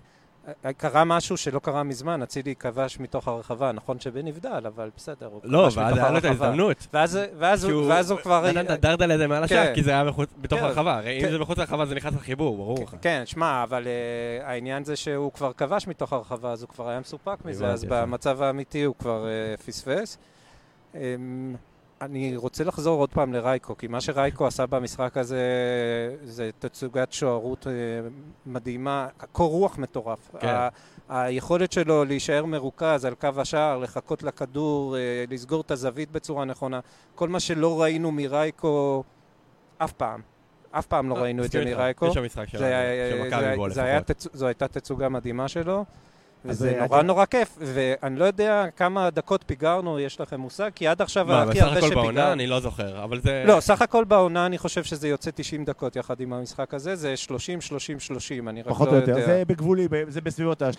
קרה 0.77 1.05
משהו 1.05 1.37
שלא 1.37 1.59
קרה 1.59 1.83
מזמן, 1.83 2.23
אצילי 2.23 2.55
כבש 2.55 3.01
מתוך 3.01 3.29
הרחבה, 3.29 3.73
נכון 3.73 4.01
שבן 4.01 4.25
נבדל, 4.25 4.63
אבל 4.67 4.91
בסדר, 4.97 5.27
הוא 5.27 5.41
לא, 5.45 5.63
כבש 5.65 5.77
ואז 5.77 5.93
מתוך 5.93 6.05
היה 6.05 6.11
לו 6.13 6.19
את 6.19 6.25
הרחבה. 6.25 6.45
ההזדמנות. 6.47 6.87
ואז, 6.93 7.19
ואז, 7.39 7.65
הוא, 7.65 7.87
ואז 7.89 8.11
הוא 8.11 8.21
כבר... 8.21 8.51
נתן 8.51 8.65
את 8.65 8.71
הדרדל 8.71 9.11
הזה 9.11 9.27
מעל 9.27 9.45
השער, 9.45 9.67
כן. 9.67 9.75
כי 9.75 9.83
זה 9.83 9.91
היה 9.91 10.05
מחוץ- 10.05 10.35
בתוך 10.41 10.59
כן. 10.59 10.65
הרחבה. 10.65 10.97
הרי 10.97 11.17
אם 11.17 11.21
כן. 11.23 11.31
זה 11.31 11.39
מחוץ 11.39 11.59
לרחבה 11.59 11.87
זה 11.87 11.95
נכנס 11.95 12.15
לחיבור, 12.15 12.57
ברור 12.57 12.83
לך. 12.83 12.97
כן, 13.03 13.23
שמע, 13.25 13.63
אבל 13.63 13.85
uh, 13.85 14.45
העניין 14.45 14.85
זה 14.85 14.97
שהוא 14.97 15.33
כבר 15.33 15.53
כבש 15.53 15.87
מתוך 15.87 16.13
הרחבה, 16.13 16.53
אז 16.53 16.63
הוא 16.63 16.69
כבר 16.69 16.89
היה 16.89 17.01
מסופק 17.01 17.37
מזה, 17.45 17.67
אז 17.67 17.85
יפה. 17.85 18.03
במצב 18.03 18.43
האמיתי 18.43 18.83
הוא 18.83 18.95
כבר 18.99 19.25
uh, 19.59 19.63
פספס. 19.63 20.19
Um, 20.97 21.57
אני 22.01 22.37
רוצה 22.37 22.65
לחזור 22.65 23.01
עוד 23.01 23.11
פעם 23.11 23.33
לרייקו, 23.33 23.77
כי 23.77 23.87
מה 23.87 24.01
שרייקו 24.01 24.47
עשה 24.47 24.67
במשחק 24.67 25.17
הזה 25.17 25.41
זה 26.25 26.51
תצוגת 26.59 27.13
שוערות 27.13 27.67
uh, 27.67 27.71
מדהימה, 28.47 29.09
קור 29.33 29.51
רוח 29.51 29.79
מטורף. 29.79 30.31
כן. 30.41 30.49
ה- 30.49 30.69
היכולת 31.09 31.73
שלו 31.73 32.05
להישאר 32.05 32.45
מרוכז 32.45 33.05
על 33.05 33.15
קו 33.15 33.29
השער, 33.37 33.79
לחכות 33.79 34.23
לכדור, 34.23 34.97
uh, 34.97 35.33
לסגור 35.33 35.61
את 35.61 35.71
הזווית 35.71 36.11
בצורה 36.13 36.45
נכונה, 36.45 36.81
כל 37.15 37.29
מה 37.29 37.41
שלא 37.41 37.83
ראינו 37.83 38.13
מרייקו 38.13 39.05
אף 39.79 39.93
פעם. 39.93 40.21
אף 40.71 40.87
פעם 40.87 41.09
לא 41.09 41.15
ראינו 41.15 41.45
את 41.45 41.51
זה. 41.53 41.65
מרייקו. 41.65 42.07
יש 42.07 42.15
שם 42.15 42.25
משחק 42.25 42.49
של 42.49 42.57
מכבי 42.59 42.67
היה 42.67 44.01
לפחות. 44.01 44.29
זו 44.33 44.47
הייתה 44.47 44.69
תצוגה 44.69 45.09
מדהימה 45.09 45.49
שלו, 45.49 45.85
וזה 46.49 46.75
אה, 46.81 46.87
נורא 46.87 47.03
נורא 47.03 47.25
כיף, 47.25 47.59
ואני 47.61 48.19
לא 48.19 48.25
יודע 48.25 48.65
כמה 48.77 49.11
דקות 49.11 49.45
פיגרנו, 49.47 50.01
יש 50.01 50.21
לכם 50.21 50.41
מושג? 50.41 50.71
כי 50.75 50.87
עד 50.89 51.03
עכשיו 51.03 51.27
מה, 51.27 51.43
הכי 51.43 51.51
בסך 51.59 51.63
הרבה 51.67 51.79
הכל 51.79 51.95
בעונה 51.95 52.07
שפיגרנו... 52.11 52.33
אני 52.33 52.47
לא 52.47 52.61
זוכר, 52.61 53.05
אבל 53.05 53.21
זה... 53.21 53.45
לא, 53.47 53.61
סך 53.61 53.83
הכל 53.83 54.05
בעונה 54.05 54.47
אני 54.47 54.59
חושב 54.59 54.85
שזה 54.85 55.09
יוצא 55.09 55.31
90 55.35 55.65
דקות 55.65 55.97
יחד 55.97 56.21
עם 56.21 56.33
המשחק 56.33 56.75
הזה, 56.75 56.97
זה 56.97 57.17
30, 57.17 57.61
30, 57.61 58.01
30, 58.01 58.49
אני 58.49 58.61
רק 58.61 58.67
לא 58.67 58.73
פחות 58.73 58.89
או 58.89 58.95
יודע. 58.95 59.13
יותר. 59.13 59.27
זה 59.27 59.43
בגבולי, 59.47 59.89
זה 60.09 60.21
בסביבות 60.21 60.63
ה-30-30-30. 60.63 60.71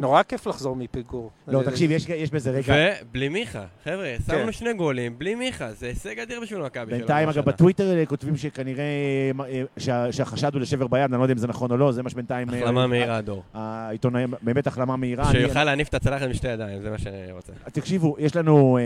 נורא 0.00 0.22
כיף 0.22 0.46
לחזור 0.46 0.76
מפיגור. 0.76 1.30
לא, 1.48 1.62
זה- 1.64 1.70
תקשיב, 1.70 1.90
יש- 1.90 2.08
יש 2.08 2.30
בזה 2.30 2.50
רגע. 2.50 2.74
ובלי 3.02 3.28
מיכה, 3.28 3.64
חבר'ה, 3.84 4.12
כן. 4.26 4.32
שמנו 4.38 4.52
שני 4.52 4.72
גולים, 4.74 5.18
בלי 5.18 5.34
מיכה, 5.34 5.72
זה 5.72 5.86
הישג 5.86 6.18
אדיר 6.20 6.40
בשביל 6.40 6.62
מכבי 6.62 6.86
שלנו. 6.90 6.98
בינתיים, 6.98 7.28
אגב. 7.28 7.44
בטוויטר 7.44 7.98
אה, 7.98 8.06
כותבים 8.06 8.36
שכנראה 8.36 8.84
אה, 9.48 9.62
שה- 9.78 10.12
שהחשד 10.12 10.54
הוא 10.54 10.60
לשבר 10.60 10.86
ביד, 10.86 11.02
אני 11.02 11.18
לא 11.18 11.24
יודע 11.24 11.32
אם 11.32 11.38
זה 11.38 11.46
נכון 11.46 11.70
או 11.70 11.76
לא, 11.76 11.92
זה 11.92 12.02
מה 12.02 12.10
שבינתיים... 12.10 12.48
החלמה 12.48 12.86
מהירה, 12.86 13.20
דור. 13.20 13.42
העיתונאים, 13.54 14.34
באמת 14.42 14.66
החלמה 14.76 14.96
מהירה. 14.96 15.30
אני- 15.30 15.38
שיוכל 15.40 15.64
להניף 15.64 15.88
את 15.88 15.94
הצלחת 15.94 16.26
משתי 16.28 16.48
ידיים, 16.48 16.82
זה 16.82 16.90
מה 16.90 16.98
שאני 16.98 17.32
רוצה. 17.32 17.52
תקשיבו, 17.72 18.16
יש 18.18 18.36
לנו... 18.36 18.78
אה, 18.78 18.82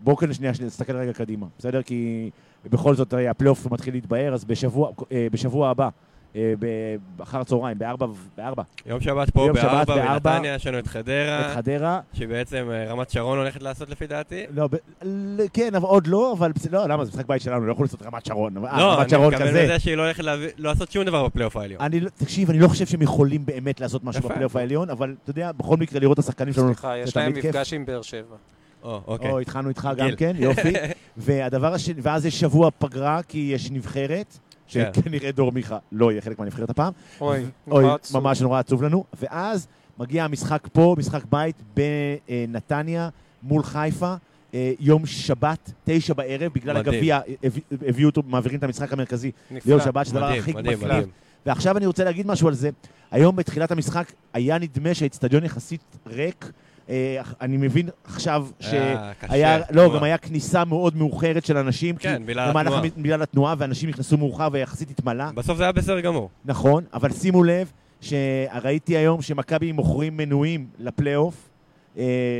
בואו 0.00 0.16
כאן 0.16 0.32
שנייה 0.32 0.52
נסתכל 0.66 0.96
רגע 0.96 1.12
קדימה, 1.12 1.46
בסדר? 1.58 1.82
כי 1.82 2.30
בכל 2.70 2.94
זאת 2.94 3.14
אה, 3.14 3.30
הפלייאוף 3.30 3.66
מתחיל 3.70 3.94
להתבהר, 3.94 4.34
אז 4.34 4.44
בשבוע, 4.44 4.90
אה, 5.12 5.26
בשבוע 5.32 5.68
הבא, 5.70 5.88
אחר 7.22 7.44
צהריים, 7.44 7.78
בארבע, 7.78 8.06
בארבע, 8.36 8.62
יום 8.86 9.00
שבת 9.00 9.30
פה 9.30 9.40
יום 9.46 9.56
שבת 9.56 9.64
בארבע, 9.64 9.94
בארבע. 9.94 10.18
בנתניה 10.32 10.54
יש 10.54 10.66
לנו 10.66 10.78
את 10.78 10.82
את 10.84 10.88
חדרה, 10.88 11.52
חדרה. 11.54 12.00
שבעצם 12.12 12.68
אה, 12.70 12.84
רמת 12.92 13.10
שרון 13.10 13.38
הולכת 13.38 13.62
לעשות 13.62 13.90
לפי 13.90 14.06
דעתי. 14.06 14.44
לא, 14.50 14.66
ב- 14.66 14.74
ל- 15.02 15.40
כן, 15.52 15.74
אבל 15.74 15.84
עוד 15.86 16.06
לא, 16.06 16.34
אבל 16.38 16.52
לא, 16.70 16.86
למה? 16.88 17.04
זה 17.04 17.10
משחק 17.10 17.26
בית 17.26 17.42
שלנו, 17.42 17.66
לא 17.66 17.72
יכול 17.72 17.84
לעשות 17.84 18.02
רמת 18.02 18.26
שרון. 18.26 18.56
אה, 18.66 18.78
לא, 18.80 18.92
רמת 18.92 19.00
אני 19.00 19.10
שרון 19.10 19.26
מתכוון 19.28 19.48
כזה. 19.48 19.62
לזה 19.64 19.78
שהיא 19.78 19.94
לא 19.96 20.02
הולכת 20.02 20.24
להביא- 20.24 20.48
לא 20.58 20.70
לעשות 20.70 20.90
שום 20.92 21.04
דבר 21.04 21.24
בפלייאוף 21.26 21.56
העליון. 21.56 21.80
אני, 21.80 22.00
לא- 22.00 22.10
תקשיב, 22.10 22.50
אני 22.50 22.58
לא 22.58 22.68
חושב 22.68 22.86
שהם 22.86 23.02
יכולים 23.02 23.46
באמת 23.46 23.80
לעשות 23.80 24.04
משהו. 24.04 24.22
בפלייאוף 24.22 24.56
העליון, 24.56 24.90
אבל 24.90 25.14
אתה 25.22 25.30
יודע, 25.30 25.52
בכל 25.52 25.76
מקרה 25.76 26.00
לראות 26.00 26.18
את 26.18 26.24
השחקנים 26.24 26.52
שלנו, 26.54 26.66
סליחה, 26.66 26.96
יש 26.98 27.16
להם. 27.16 27.32
מפגש 27.32 27.72
עם 27.72 27.86
באר 27.86 28.02
שבע. 28.02 28.36
או, 28.82 29.00
אוקיי. 29.06 29.30
או, 29.30 29.40
התחלנו 29.40 29.68
איתך. 29.68 29.88
גם 29.96 30.08
כן, 30.16 30.32
יופי. 30.38 30.72
והדבר 31.16 31.74
השני, 31.74 32.00
ואז 32.02 32.26
יש 32.26 32.40
שבוע 32.40 32.70
פגרה, 32.78 33.20
כי 33.28 33.50
יש 33.54 33.70
נבחרת. 33.70 34.38
שכנראה 34.66 35.32
דור 35.32 35.52
מיכה 35.52 35.78
לא 35.92 36.12
יהיה 36.12 36.20
חלק 36.20 36.38
מהנבחרת 36.38 36.70
הפעם. 36.70 36.92
אוי, 37.20 37.38
אוי, 37.70 37.82
נורא 37.84 37.94
עצוב. 37.94 38.22
ממש 38.22 38.40
נורא 38.42 38.58
עצוב 38.58 38.82
לנו. 38.82 39.04
ואז 39.22 39.66
מגיע 39.98 40.24
המשחק 40.24 40.68
פה, 40.72 40.94
משחק 40.98 41.22
בית 41.30 41.56
בנתניה, 42.28 43.08
מול 43.42 43.62
חיפה, 43.62 44.14
אה, 44.54 44.72
יום 44.80 45.06
שבת, 45.06 45.72
תשע 45.84 46.14
בערב, 46.14 46.52
בגלל. 46.54 46.76
הגביע, 46.76 47.20
הביא- 47.44 47.62
הביאו 47.88 48.08
אותו, 48.08 48.22
מעבירים 48.26 48.58
את 48.58 48.64
המשחק 48.64 48.92
המרכזי 48.92 49.30
נפלא. 49.50 49.72
ליום 49.74 49.84
שבת, 49.84 50.06
שזה 50.06 50.18
הדבר 50.18 50.38
הכי. 50.38 50.52
מדהים. 50.52 50.78
ועכשיו 51.46 51.76
אני 51.76 51.86
רוצה 51.86 52.04
להגיד 52.04 52.26
משהו 52.26 52.48
על 52.48 52.54
זה. 52.54 52.70
היום 53.10 53.36
בתחילת 53.36 53.70
המשחק 53.70 54.12
היה 54.32 54.58
נדמה 54.58 54.94
שהאיצטדיון 54.94 55.44
יחסית 55.44 55.80
ריק. 56.06 56.50
אה, 56.88 56.94
אני 57.40 57.56
מבין 57.56 57.88
עכשיו 58.04 58.46
קשה. 58.58 58.70
שהיה, 59.28 59.58
לא. 59.70 59.94
גם 59.96 60.02
היה 60.04 60.18
כניסה 60.18 60.64
מאוד 60.64 60.96
מאוחרת 60.96 61.44
של 61.46 61.56
אנשים. 61.56 61.96
כן, 61.96 62.18
כי 62.18 62.24
בגלל 62.24 62.48
התנועה. 62.58 62.78
המ- 62.78 63.02
בגלל 63.02 63.22
התנועה, 63.22 63.54
ואנשים 63.58 63.88
נכנסו 63.88 64.18
מאוחר 64.18 64.48
ויחסית 64.52 64.90
התמלא. 64.90 65.24
בסוף 65.34 65.56
זה 65.58 65.62
היה 65.62 65.72
בסדר 65.72 66.00
גמור. 66.00 66.28
נכון, 66.44 66.84
אבל 66.94 67.10
שימו 67.12 67.44
לב 67.44 67.70
שראיתי 68.00 68.96
היום 68.96 69.22
שמכבי 69.22 69.72
מוכרים 69.72 70.16
מנויים 70.16 70.66
לפלייאוף, 70.78 71.34
אה, 71.34 71.53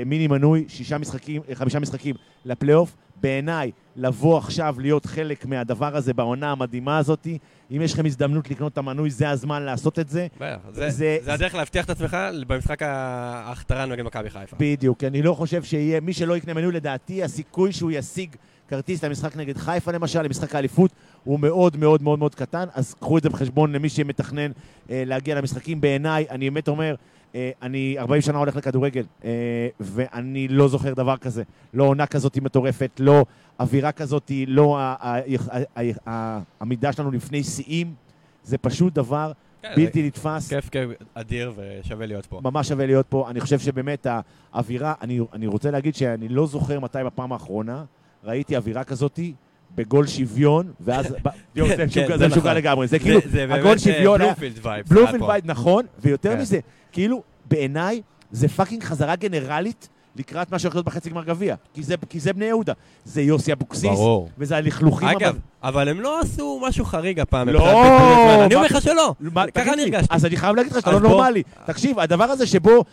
מיני 0.07 0.27
מנוי, 0.27 0.65
שישה 0.69 0.99
משחקים, 0.99 1.43
אה, 1.49 1.55
חמישה 1.55 1.79
משחקים 1.79 2.15
לפלייאוף. 2.45 2.97
בעיניי, 3.21 3.71
לבוא 3.97 4.39
עכשיו 4.39 4.75
להיות 4.79 5.07
חלק 5.07 5.47
מהדבר 5.47 5.97
הזה 5.97 6.15
בעונה 6.15 6.53
המדהימה 6.53 6.99
הזאת, 6.99 7.27
אם 7.71 7.83
יש 7.83 7.93
לכם 7.93 8.07
הזדמנות 8.07 8.51
לקנות 8.51 8.73
את 8.73 8.79
המנוי, 8.79 9.11
זה 9.11 9.31
הזמן 9.31 9.63
לעשות 9.63 9.99
את 9.99 10.09
זה. 10.09 10.27
בטח. 10.37 10.59
זה- 10.73 10.91
זה- 10.91 11.19
זה 11.23 11.33
הדרך 11.35 11.55
להבטיח 11.55 11.85
את 11.85 11.91
עצמך 11.91 12.17
במשחק 12.47 12.83
ההכתרה 12.83 13.87
נגד 13.87 14.05
מכבי 14.05 14.31
חיפה. 14.31 14.57
בדיוק, 14.61 15.05
אני 15.05 15.23
לא 15.23 15.35
חושב 15.35 15.63
שיהיה, 15.63 16.01
מי 16.01 16.13
שלא 16.13 16.37
יקנה 16.37 16.55
מנוי, 16.55 16.73
לדעתי, 16.73 17.23
הסיכוי 17.23 17.73
שהוא 17.73 17.91
ישיג 17.91 18.31
כרטיס 18.69 19.05
למשחק 19.05 19.37
נגד 19.37 19.57
חיפה 19.57 19.93
למשל, 19.93 20.23
למשחק 20.23 20.55
האליפות, 20.55 20.91
הוא 21.25 21.41
מאוד 21.41 21.77
מאוד 21.77 22.03
מאוד 22.03 22.19
מאוד 22.19 22.35
קטן, 22.35 22.65
אז 22.75 22.95
קחו 22.95 23.19
את 23.19 23.23
זה 23.23 23.29
בחשבון 23.29 23.73
למי 23.73 23.89
שמתכנן 23.89 24.51
אה, 24.91 25.03
להגיע 25.07 25.35
למשחקים. 25.35 25.81
בעיניי, 25.81 26.27
אני 26.31 26.51
באמת 26.51 26.69
אומר, 26.69 26.91
אה, 26.91 26.95
אני 27.63 27.97
40 27.99 28.23
שנה 28.23 28.39
הולך 28.39 28.57
לכדורגל, 28.57 29.05
אה, 29.25 29.69
ואני 29.81 30.49
לא 30.49 30.69
זוכר 30.69 30.95
דבר 30.95 31.17
כזה. 31.17 31.43
לא 31.75 31.85
עונה 31.85 32.07
כזאת 32.07 32.39
מטורפת, 32.39 32.91
לא 32.99 33.25
אווירה 33.61 33.93
כזאת, 33.93 34.31
לא 34.47 34.79
העמידה 36.07 36.93
שלנו 36.93 37.11
לפני 37.11 37.43
שיאים. 37.43 37.95
זה 38.45 38.59
פשוט 38.59 38.93
דבר 38.93 39.33
כן, 39.63 39.73
בלתי 39.77 40.07
נתפס. 40.07 40.49
כיף 40.49 40.69
כיף 40.69 40.91
אדיר 41.15 41.53
ושווה 41.57 42.07
להיות 42.07 42.27
פה. 42.27 42.41
ממש 42.45 42.69
שווה 42.69 42.87
להיות 42.87 43.07
פה. 43.09 43.31
אני 43.31 43.41
חושב 43.41 43.59
שבאמת 43.59 44.07
האווירה, 44.53 44.95
אני, 45.03 45.21
אני 45.33 45.47
רוצה 45.47 45.71
להגיד 45.71 45.95
שאני 45.95 46.29
לא 46.29 46.47
זוכר 46.47 46.81
מתי 46.81 46.99
בפעם 47.05 47.33
האחרונה 47.33 47.85
ראיתי 48.25 48.57
אווירה 48.57 48.85
כזאתי 48.85 49.35
בגול 49.75 50.07
שוויון, 50.07 50.73
ואז... 50.81 51.07
יואו, 51.57 51.69
זה 51.69 51.77
כן, 51.77 51.85
משוגע- 51.87 52.07
זה 52.09 52.19
זה 52.19 52.27
משוגע 52.27 52.41
נכון. 52.41 52.57
לגמרי. 52.57 52.87
זה 52.87 52.99
כאילו, 52.99 53.21
זה 53.31 53.47
באמת 53.47 53.59
הגול 53.59 53.79
שוויון 53.79 54.21
היה... 54.21 54.33
בלומפילד 54.33 54.67
vibe. 54.67 54.87
בלומפילד 54.89 55.23
vibe, 55.23 55.47
נכון, 55.47 55.85
ויותר 56.03 56.33
כן. 56.33 56.41
מזה, 56.41 56.59
כאילו, 56.93 57.23
בעיניי, 57.49 58.03
זה 58.33 58.49
fucking 58.49 58.83
חזרה 58.83 59.17
גנרלית 59.17 59.89
לקראת 60.17 60.53
מה 60.53 60.59
שהולך 60.59 60.75
להיות 60.75 60.87
בחצי 60.87 61.11
גמר 61.11 61.25
גביע. 61.25 61.55
כי 61.75 61.83
זה- 61.83 61.95
זה 62.19 62.33
בני 62.33 62.45
יהודה. 62.45 62.73
זה 63.05 63.23
יוסי 63.23 63.53
אבוקסיס. 63.53 63.99
וזה 64.39 64.57
הלכלוכים... 64.57 65.09
אגב, 65.09 65.39
אבל 65.65 65.89
הם 65.89 66.01
לא 66.01 66.21
עשו 66.21 66.61
משהו 66.69 66.85
חריג 66.85 67.21
הפעם. 67.21 67.49
לא. 67.49 67.59
אני 67.71 67.79
מה- 68.55 68.55
אומר 68.55 68.67
לך 68.67 68.83
שלא. 68.83 69.15
מה, 69.21 69.45
ככה 69.55 69.73
אני 69.73 69.83
הרגשתי. 69.83 70.15
אז 70.15 70.25
אני 70.27 70.37
חייב 70.37 70.57
להגיד 70.57 70.73
לך 70.73 70.79
שאתה 70.81 70.93
לא 70.93 71.01
נורמלי. 71.01 71.43
תקשיב, 71.67 71.99
הדבר 71.99 72.25
הזה 72.25 72.47
שבו 72.47 72.85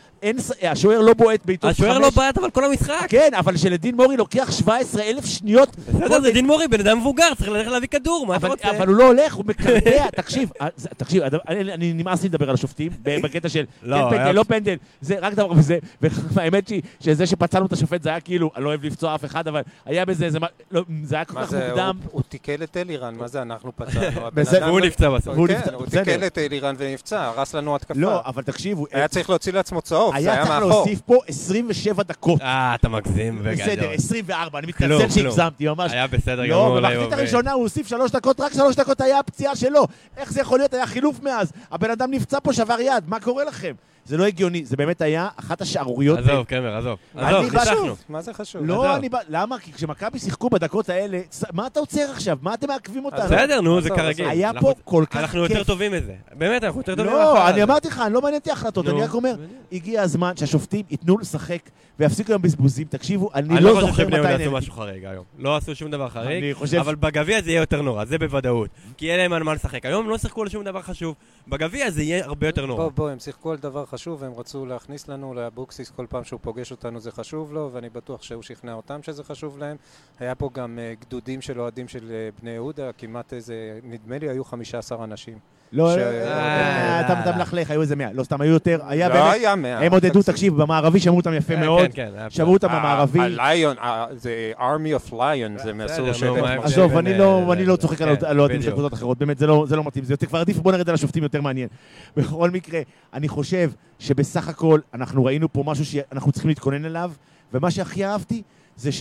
השוער 0.61 1.01
לא 1.01 1.13
בועט 1.13 1.45
בעיטות 1.45 1.71
השוער 1.71 1.93
חמש- 1.93 2.01
לא 2.01 2.09
בעט 2.09 2.37
אבל 2.37 2.49
כל 2.49 2.65
המשחק. 2.65 3.05
כן, 3.09 3.29
אבל 3.37 3.57
שלדין 3.57 3.95
מורי 3.95 4.17
לוקח 4.17 4.51
17 4.51 5.03
אלף 5.03 5.25
שניות. 5.25 5.75
בסדר, 5.75 6.21
זה 6.21 6.31
דין 6.31 6.47
מורי, 6.47 6.67
בן 6.67 6.79
אדם 6.79 6.97
מבוגר, 6.99 7.33
צריך 7.37 7.49
ללכת 7.49 7.71
להביא 7.71 7.87
כדור, 7.87 8.25
מה 8.27 8.35
אתה 8.35 8.47
אבל, 8.47 8.55
רוצה? 8.55 8.77
אבל 8.77 8.87
הוא 8.87 8.95
לא 8.95 9.07
הולך, 9.07 9.33
הוא 9.33 9.45
מקרטע. 9.47 10.09
תקשיב, 10.21 10.49
אה, 10.61 10.67
תקשיב, 10.97 11.23
אני, 11.47 11.73
אני 11.73 11.93
נמאס 11.93 12.23
לי 12.23 12.29
לדבר 12.29 12.49
על 12.49 12.53
השופטים, 12.53 12.91
בקטע 13.03 13.49
של 13.49 13.63
לא, 13.83 13.95
כן 14.09 14.17
פנדל, 14.17 14.31
לא 14.31 14.43
פנדל, 14.43 14.75
זה 15.01 15.15
רק 15.21 15.33
דבר 15.33 15.51
וזה, 15.51 15.77
והאמת 16.01 16.67
היא 16.71 16.81
שזה 16.99 17.25
שפצענו 17.27 17.65
את 17.65 17.73
השופט 17.73 18.03
זה 18.03 18.09
היה 18.09 18.19
כאילו, 18.19 18.51
אני 18.55 18.63
לא 18.63 18.69
אוהב 18.69 18.85
לפצוע 18.85 19.15
אף 19.15 19.25
אחד, 19.25 19.47
אבל 19.47 19.61
היה 19.85 20.05
בזה 20.05 20.25
איזה, 20.25 20.39
לא, 20.71 20.81
זה 21.03 21.15
היה 21.15 21.25
כל 21.25 21.41
כך 21.45 21.53
מוקדם. 21.53 21.97
הוא- 22.03 22.11
הוא 22.11 22.21
תיקל 22.65 22.81
את 22.81 22.89
אלירן, 22.89 23.15
מה 23.15 23.27
זה 23.27 23.41
אנחנו 23.41 23.71
פצענו? 23.75 24.65
והוא 24.67 24.79
נפצע 24.79 25.09
בסוף. 25.09 25.35
כן, 25.47 25.73
הוא. 25.73 25.85
תיקל 25.85 26.25
את 26.27 26.37
אלירן 26.37 26.75
ונפצע, 26.77 27.23
הרס 27.23 27.53
לנו 27.55 27.75
התקפה. 27.75 27.99
לא, 27.99 28.21
אבל 28.25 28.43
תקשיבו, 28.43 28.85
היה 28.91 29.07
צריך 29.07 29.29
להוציא 29.29 29.53
לעצמו 29.53 29.81
צהוב, 29.81 30.11
זה 30.11 30.17
היה 30.17 30.33
היה 30.33 30.41
צריך 30.41 30.55
מאחור. 30.55 30.69
להוסיף 30.69 31.01
פה 31.01 31.19
27 31.27 32.03
דקות. 32.03 32.41
אה, 32.41 32.75
אתה 32.75 32.89
מגזים 32.89 33.39
בגדול. 33.43 33.53
בסדר, 33.53 33.91
24, 33.91 34.59
אני 34.59 34.67
מתנצל. 34.67 35.09
שהגזמתי, 35.09 35.67
ממש. 35.67 35.91
היה 35.91 36.07
בסדר 36.07 36.41
לא, 36.41 36.47
גמור. 36.47 36.77
במחצית 36.77 36.97
ליובל. 36.97 37.13
הראשונה 37.13 37.51
הוא 37.51 37.63
הוסיף 37.63 37.87
שלוש 37.87 38.11
דקות, 38.11 38.39
רק 38.39 38.53
שלוש 38.53 38.75
דקות 38.75 39.01
היה 39.01 39.19
הפציעה 39.19 39.55
שלו. 39.55 39.87
איך 40.17 40.31
זה 40.31 40.41
יכול 40.41 40.59
להיות? 40.59 40.73
היה 40.73 40.87
חילוף 40.87 41.19
מאז. 41.23 41.51
הבן 41.71 41.91
אדם 41.91 42.11
נפצע 42.11 42.37
פה, 42.43 42.53
שבר 42.53 42.79
יד, 42.79 43.03
מה 43.07 43.19
קורה 43.19 43.43
לכם? 43.43 43.73
זה 44.05 44.17
לא 44.17 44.25
הגיוני, 44.25 44.65
זה 44.65 44.77
באמת 44.77 45.01
היה 45.01 45.27
אחת 45.35 45.61
השערוריות. 45.61 46.19
עזוב, 46.19 46.45
קמר, 46.45 46.77
עזוב. 46.77 46.97
אני 47.17 47.25
עזוב, 47.27 47.43
ניצחנו. 47.43 47.95
מה 48.09 48.21
זה 48.21 48.33
חשוב? 48.33 48.61
לא. 48.65 48.95
אני 48.95 49.09
בא... 49.09 49.19
למה? 49.29 49.59
כי 49.59 49.73
כשמכבי 49.73 50.19
שיחקו 50.19 50.49
בדקות 50.49 50.89
האלה, 50.89 51.19
מה 51.53 51.67
אתה 51.67 51.79
עוצר 51.79 52.11
עכשיו? 52.11 52.37
מה 52.41 52.53
אתם 52.53 52.67
מעכבים 52.67 53.05
אותנו? 53.05 53.25
בסדר, 53.25 53.61
נו, 53.61 53.81
זה 53.81 53.89
כרגיל. 53.89 54.27
היה 54.27 54.51
פה 54.59 54.73
כל 54.83 55.05
כך 55.09 55.17
אנחנו 55.17 55.39
יותר 55.39 55.55
כיף. 55.55 55.67
טובים 55.67 55.91
מזה. 55.91 56.13
באמת, 56.33 56.63
אנחנו 56.63 56.79
יותר 56.79 56.95
טובים 56.95 57.11
לא, 57.11 57.49
אני. 57.49 57.63
אמרתי 57.63 57.87
לך, 57.87 57.99
אני 58.05 58.13
לא 58.13 58.21
מעניין 58.21 58.39
אותי 58.39 58.49
ההחלטות, 58.49 58.85
נו, 58.85 58.91
אני 58.91 59.03
רק 59.03 59.13
אומר. 59.13 59.35
הגיע 59.71 60.01
הזמן 60.01 60.37
שהשופטים 60.37 60.85
ייתנו 60.91 61.17
לשחק 61.17 61.59
ויפסיקו 61.99 62.33
עם 62.33 62.41
בזבוזים. 62.41 62.87
תקשיבו, 62.87 63.29
אני 63.35 63.49
אני 63.49 63.63
לא 63.63 63.69
לא 63.69 63.75
חושב 63.75 63.87
זוכר 63.87 64.03
שבני 64.03 64.19
מתי 64.19 64.29
יהודה 64.29 64.43
עשו. 64.43 64.51
משהו 64.51 64.73
חריג 64.73 65.05
היום. 65.05 65.23
לא 65.39 65.57
עשו 65.57 65.75
שום 65.75 65.91
דבר 65.91 66.09
חריג, 66.09 66.43
אני 66.43 66.53
חושב... 66.53 66.77
אבל 66.77 66.95
בגביע 66.95 67.41
זה 67.41 67.49
יהיה 67.51 67.59
יותר 67.59 67.81
נורא, 67.81 68.05
זה 68.05 68.17
בוודאות. 68.17 68.69
כי 68.97 69.11
אין 69.11 69.19
להם 69.19 69.33
על 69.33 69.43
מה 69.43 69.53
לשחק. 69.53 69.85
היום 69.85 70.09
לא 70.09 70.17
שיחקו 70.17 70.41
על 70.41 70.49
שום 70.49 70.63
דבר 70.63 70.81
חשוב. 70.81 71.15
בגביע 71.47 71.91
זה 71.91 72.03
יהיה 72.03 72.25
הרבה 72.25 72.47
יותר 72.47 72.65
נורא. 72.65 72.83
בוא, 72.83 72.91
בוא, 72.95 73.09
הם 73.09 73.19
שיחקו 73.19 73.51
על 73.51 73.57
דבר 73.57 73.85
חשוב, 73.91 74.21
והם 74.21 74.33
רצו 74.33 74.65
להכניס 74.65 75.07
לנו 75.07 75.33
לאבוקסיס 75.33 75.91
כל 75.91 76.05
פעם 76.09 76.23
שהוא 76.23 76.39
פוגש 76.43 76.71
אותנו 76.71 76.99
זה 76.99 77.11
חשוב 77.11 77.53
לו, 77.53 77.69
ואני 77.73 77.89
בטוח 77.89 78.23
שהוא 78.23 78.43
שכנע 78.43 78.73
אותם 78.73 79.03
שזה 79.03 79.23
חשוב 79.23 79.57
להם. 79.57 79.77
היה 80.19 80.35
פה 80.35 80.49
גם 80.53 80.79
אה, 80.79 80.93
גדודים 80.99 81.41
של 81.41 81.59
אוהדים 81.59 81.87
של 81.87 82.11
אה, 82.11 82.29
בני 82.41 82.51
יהודה, 82.51 82.93
כמעט 82.93 83.33
איזה, 83.33 83.79
נדמה 83.83 84.17
לי 84.17 84.29
היו 84.29 84.43
15 84.43 85.03
אנשים. 85.03 85.39
לא, 85.73 85.95
ש- 85.95 85.97
אה, 85.97 86.99
אתה 87.01 87.37
מלכלך, 87.37 87.71
היו 87.71 87.81
איזה 87.81 87.95
100. 87.95 88.13
לא, 88.13 88.23
סתם 88.23 88.41
היו 88.41 88.51
יותר. 88.53 88.79
היה 88.87 89.09
לא 89.09 89.13
באמת... 89.13 89.33
היה 89.33 89.55
100. 89.55 89.79
הם 89.85 89.91
עודדו, 89.93 90.23
תקשיב. 90.23 90.61
במערבי 90.61 90.99
שמעו 90.99 91.17
אותם 91.17 91.33
יפה 91.33 91.53
כן, 91.55 91.59
מאוד. 91.59 91.87
כן, 91.93 92.09
כן, 92.17 92.29
שמעו 92.29 92.53
אותם 92.53 92.67
ה- 92.69 92.79
במערבי. 92.79 93.19
הליון, 93.19 93.75
זה 94.15 94.51
army 94.57 95.07
of 95.07 95.11
lion, 95.11 95.17
זה 95.63 95.73
בסדר, 95.73 95.73
מהסוג 95.73 96.05
נו, 96.07 96.13
של... 96.13 96.31
מה 96.31 96.49
ההבדל 96.49 96.65
עזוב, 96.65 96.97
אני 96.97 97.13
אה, 97.13 97.17
לא, 97.17 97.53
לא 97.65 97.75
צוחק 97.75 98.01
על 98.01 98.39
אוהדים 98.39 98.61
של. 98.61 98.71
קבוצות 98.71 98.93
אחרות, 98.93 99.17
באמת, 99.17 99.37
זה 99.37 99.47
לא 99.47 99.65
לא 99.69 99.83
מתאים. 99.83 100.03
זה 100.05 100.13
יותר 100.13 100.25
כבר 100.27 100.39
עדיף, 100.39 100.57
בוא 100.57 100.71
נרד 100.71 100.89
על 100.89 100.95
השופטים, 100.95 101.23
יותר 101.23 101.41
מעניין. 101.41 101.67
בכל 102.17 102.49
מקרה, 102.49 102.79
אני 103.13 103.27
חושב 103.27 103.71
שבסך 103.99 104.47
הכל 104.47 104.79
אנחנו 104.93 105.25
ראינו 105.25 105.53
פה 105.53 105.63
משהו 105.65 105.85
שאנחנו 105.85 106.31
צריכים 106.31 106.49
להתכונן 106.49 106.85
אליו, 106.85 107.11
ומה 107.53 107.71
שהכי 107.71 108.05
אהבתי 108.05 108.41
זה 108.75 108.91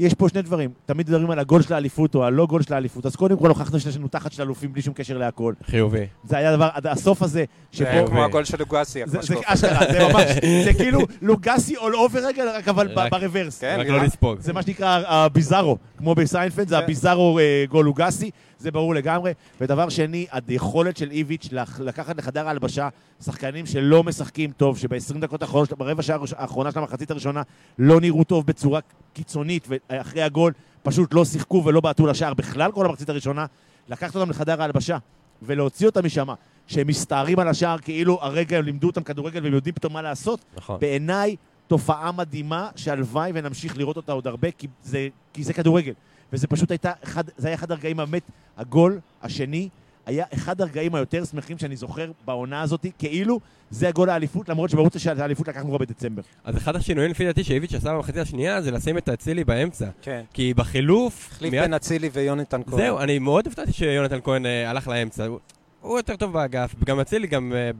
שיש 0.00 0.14
פה 0.14 0.28
שני 0.28 0.42
דברים. 0.42 0.70
תמיד 0.86 1.10
מדברים 1.10 1.30
על 1.30 1.38
הגול 1.38 1.62
של 1.62 1.74
האליפות 1.74 2.14
או 2.14 2.24
הלא 2.24 2.46
גול 2.46 2.62
של 2.62 2.74
האליפות, 2.74 3.06
אז 3.06 3.16
קודם 3.16 3.36
כל 3.38 3.48
הוכחנו 3.48 3.80
שיש 3.80 3.96
לנו 3.96 4.08
תחת 4.08 4.32
של 4.32 4.42
אלופים 4.42 4.72
בלי 4.72 4.82
שום 4.82 4.94
קשר 4.94 5.18
להכל. 5.18 5.54
חיובי. 5.66 6.06
זה 6.24 6.36
היה 6.36 6.56
דבר, 6.56 6.68
הסוף 6.84 7.22
הזה, 7.22 7.44
זה 7.72 7.78
שבו... 7.78 8.06
כמו 8.06 8.24
הגול 8.24 8.44
של 8.44 8.56
לוגסיה, 8.58 9.06
זה 9.06 9.18
זה. 9.22 9.34
אשכרה, 9.44 9.80
זה 9.92 9.98
ממש, 10.12 10.24
זה 10.64 10.74
כאילו 10.74 11.00
לוגסי 11.22 11.76
all 11.76 11.80
over 12.10 12.18
רגע, 12.22 12.44
רק 12.56 12.68
אבל 12.68 12.88
ברוורס. 13.10 13.58
כן, 13.60 13.76
רק 13.80 13.86
נראה- 13.86 13.98
לא 13.98 14.04
לספוג. 14.04 14.40
זה 14.40 14.52
מה 14.52 14.62
שנקרא 14.62 15.02
הביזארו, 15.06 15.76
כמו 15.98 16.14
בסיינפלד, 16.14 16.68
זה 16.68 16.76
כן. 16.76 16.82
הביזארו 16.82 17.38
אה, 17.38 17.64
גול 17.68 17.84
לוגסי, 17.84 18.30
זה 18.60 18.70
ברור 18.70 18.94
לגמרי. 18.94 19.32
ודבר 19.60 19.88
שני, 19.88 20.26
היכולת 20.48 20.96
של 20.96 21.10
איביץ' 21.10 21.48
לקחת 21.78 22.16
לחדר 22.18 22.46
ההלבשה 22.46 22.88
שחקנים 23.24 23.66
שלא 23.66 24.04
משחקים 24.04 24.50
טוב, 24.56 24.78
שב-20 24.78 25.18
דקות 25.20 25.42
האחרונות, 25.42 25.72
ברבע 25.72 26.02
שעה 26.02 26.18
האחרונה 26.36 26.72
של 26.72 26.78
המחצית 26.78 27.10
הראשונה, 27.10 27.42
לא 27.78 28.00
נראו 28.00 28.24
טוב 28.24 28.46
בצורה 28.46 28.80
קיצונית, 29.12 29.68
ואחרי 29.68 30.22
הגול 30.22 30.52
פשוט 30.82 31.14
לא 31.14 31.24
שיחקו 31.24 31.62
ולא 31.64 31.80
בעטו 31.80 32.06
לשער 32.06 32.34
בכלל 32.34 32.72
כל 32.72 32.86
המחצית 32.86 33.08
הראשונה, 33.08 33.46
לקחת 33.88 34.16
אותם 34.16 34.30
לחדר 34.30 34.62
ההלבשה 34.62 34.98
ולהוציא 35.42 35.86
אותם 35.86 36.06
משם, 36.06 36.28
שהם 36.66 36.86
מסתערים 36.86 37.38
על 37.38 37.48
השער 37.48 37.78
כאילו 37.78 38.18
הרגע 38.22 38.58
הם 38.58 38.64
לימדו 38.64 38.86
אותם 38.86 39.02
כדורגל 39.02 39.44
והם 39.44 39.54
יודעים 39.54 39.74
פתאום 39.74 39.92
מה 39.92 40.02
לעשות, 40.02 40.44
נכון. 40.56 40.80
בעיניי 40.80 41.36
תופעה 41.66 42.12
מדהימה 42.12 42.68
שהלוואי 42.76 43.32
ונמשיך 43.34 43.78
לראות 43.78 43.96
אותה 43.96 44.12
עוד 44.12 44.26
הרבה, 44.26 44.50
כי 44.50 44.66
זה, 44.82 45.08
כי 45.32 45.44
זה 45.44 45.52
כדורגל. 45.52 45.92
וזה 46.32 46.46
פשוט 46.46 46.70
הייתה, 46.70 46.92
אחד, 47.04 47.24
זה 47.36 47.48
היה 47.48 47.54
אחד 47.54 47.70
הרגעים, 47.70 47.96
באמת, 47.96 48.22
הגול 48.58 48.98
השני 49.22 49.68
היה 50.06 50.24
אחד 50.34 50.60
הרגעים 50.60 50.94
היותר 50.94 51.24
שמחים 51.24 51.58
שאני 51.58 51.76
זוכר 51.76 52.10
בעונה 52.24 52.62
הזאת, 52.62 52.86
כאילו 52.98 53.40
זה 53.70 53.88
הגול 53.88 54.10
האליפות, 54.10 54.48
למרות 54.48 54.70
שברוץ 54.70 54.96
של 54.96 55.20
האליפות 55.20 55.48
לקחנו 55.48 55.68
כבר 55.68 55.78
בדצמבר. 55.78 56.22
אז 56.44 56.56
אחד 56.56 56.76
השינויים 56.76 57.10
לפי 57.10 57.24
דעתי 57.24 57.44
שאיביץ' 57.44 57.74
עשה 57.74 57.92
במחצית 57.94 58.16
השנייה 58.16 58.62
זה 58.62 58.70
לשים 58.70 58.98
את 58.98 59.08
אצילי 59.08 59.44
באמצע. 59.44 59.86
כן. 60.02 60.22
כי 60.32 60.54
בחילוף... 60.54 61.28
החליף 61.32 61.52
מיד- 61.54 61.60
בין 61.62 61.74
אצילי 61.74 62.10
ויונתן 62.12 62.60
כהן. 62.66 62.76
זהו, 62.80 62.98
אני 62.98 63.18
מאוד 63.18 63.46
הופתעתי 63.46 63.72
שיונתן 63.72 64.18
כהן 64.24 64.46
אה, 64.46 64.70
הלך 64.70 64.88
לאמצע. 64.88 65.24
הוא- 65.26 65.38
הוא 65.80 65.96
יותר 65.98 66.16
טוב 66.16 66.32
באגף, 66.32 66.74
גם 66.84 67.00
אצילי 67.00 67.26
גם 67.26 67.52
אה, 67.52 67.70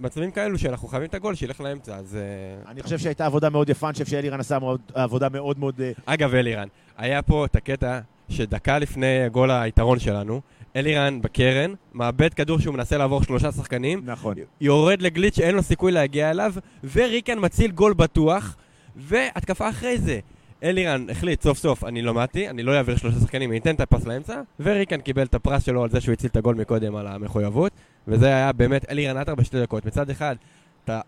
במצבים 0.00 0.30
כאלו 0.30 0.58
שאנחנו 0.58 0.88
חייבים 0.88 1.08
את 1.08 1.14
הגול, 1.14 1.34
שילך 1.34 1.60
לאמצע, 1.60 1.96
אז... 1.96 2.16
אה, 2.16 2.70
אני 2.70 2.82
חושב 2.82 2.98
שהייתה 2.98 3.26
עבודה 3.26 3.50
מאוד 3.50 3.68
יפה, 3.70 3.86
אני 3.86 3.92
חושב 3.92 4.06
שאלירן 4.06 4.40
עשה 4.40 4.58
מאוד- 4.58 4.80
עבודה 4.94 5.28
מאוד 5.28 5.58
מאוד... 5.58 5.80
אה, 5.80 5.92
אגב, 6.06 6.34
אלירן, 6.34 6.68
היה 7.00 7.22
פה 7.22 7.44
את 7.44 7.56
הקטע 7.56 8.00
שדקה 8.28 8.78
לפני 8.78 9.28
גול 9.32 9.50
היתרון 9.50 9.98
שלנו, 9.98 10.40
אלירן 10.76 11.20
בקרן, 11.22 11.74
מאבד 11.94 12.34
כדור 12.34 12.58
שהוא 12.58 12.74
מנסה 12.74 12.98
לעבור 12.98 13.22
שלושה 13.22 13.52
שחקנים, 13.52 14.02
נכון. 14.04 14.34
יורד 14.60 15.02
לגליץ' 15.02 15.36
שאין 15.36 15.54
לו 15.54 15.62
סיכוי 15.62 15.92
להגיע 15.92 16.30
אליו, 16.30 16.54
וריקן 16.92 17.38
מציל 17.40 17.70
גול 17.70 17.92
בטוח, 17.92 18.56
והתקפה 18.96 19.68
אחרי 19.68 19.98
זה. 19.98 20.18
אלירן 20.62 21.10
החליט 21.10 21.42
סוף 21.42 21.58
סוף, 21.58 21.84
אני 21.84 22.02
לא 22.02 22.14
מעטי, 22.14 22.48
אני 22.48 22.62
לא 22.62 22.76
אעביר 22.76 22.96
שלושה 22.96 23.20
שחקנים, 23.20 23.50
אני 23.50 23.58
אתן 23.58 23.74
את 23.74 23.80
הפס 23.80 24.06
לאמצע, 24.06 24.40
וריקן 24.60 25.00
קיבל 25.00 25.22
את 25.22 25.34
הפרס 25.34 25.66
שלו 25.66 25.82
על 25.82 25.90
זה 25.90 26.00
שהוא 26.00 26.12
הציל 26.12 26.30
את 26.30 26.36
הגול 26.36 26.54
מקודם 26.54 26.96
על 26.96 27.06
המחויבות, 27.06 27.72
וזה 28.08 28.26
היה 28.26 28.52
באמת 28.52 28.90
אלירן 28.90 29.16
עטר 29.16 29.34
בשתי 29.34 29.62
דקות. 29.62 29.86
מצד 29.86 30.10
אחד, 30.10 30.36
אתה 30.84 31.00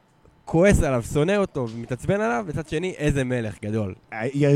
כועס 0.44 0.82
עליו, 0.82 1.02
שונא 1.12 1.36
אותו 1.36 1.66
ומתעצבן 1.74 2.20
עליו, 2.20 2.44
מצד 2.48 2.68
שני, 2.68 2.94
איזה 2.98 3.24
מלך 3.24 3.54
גדול. 3.64 3.94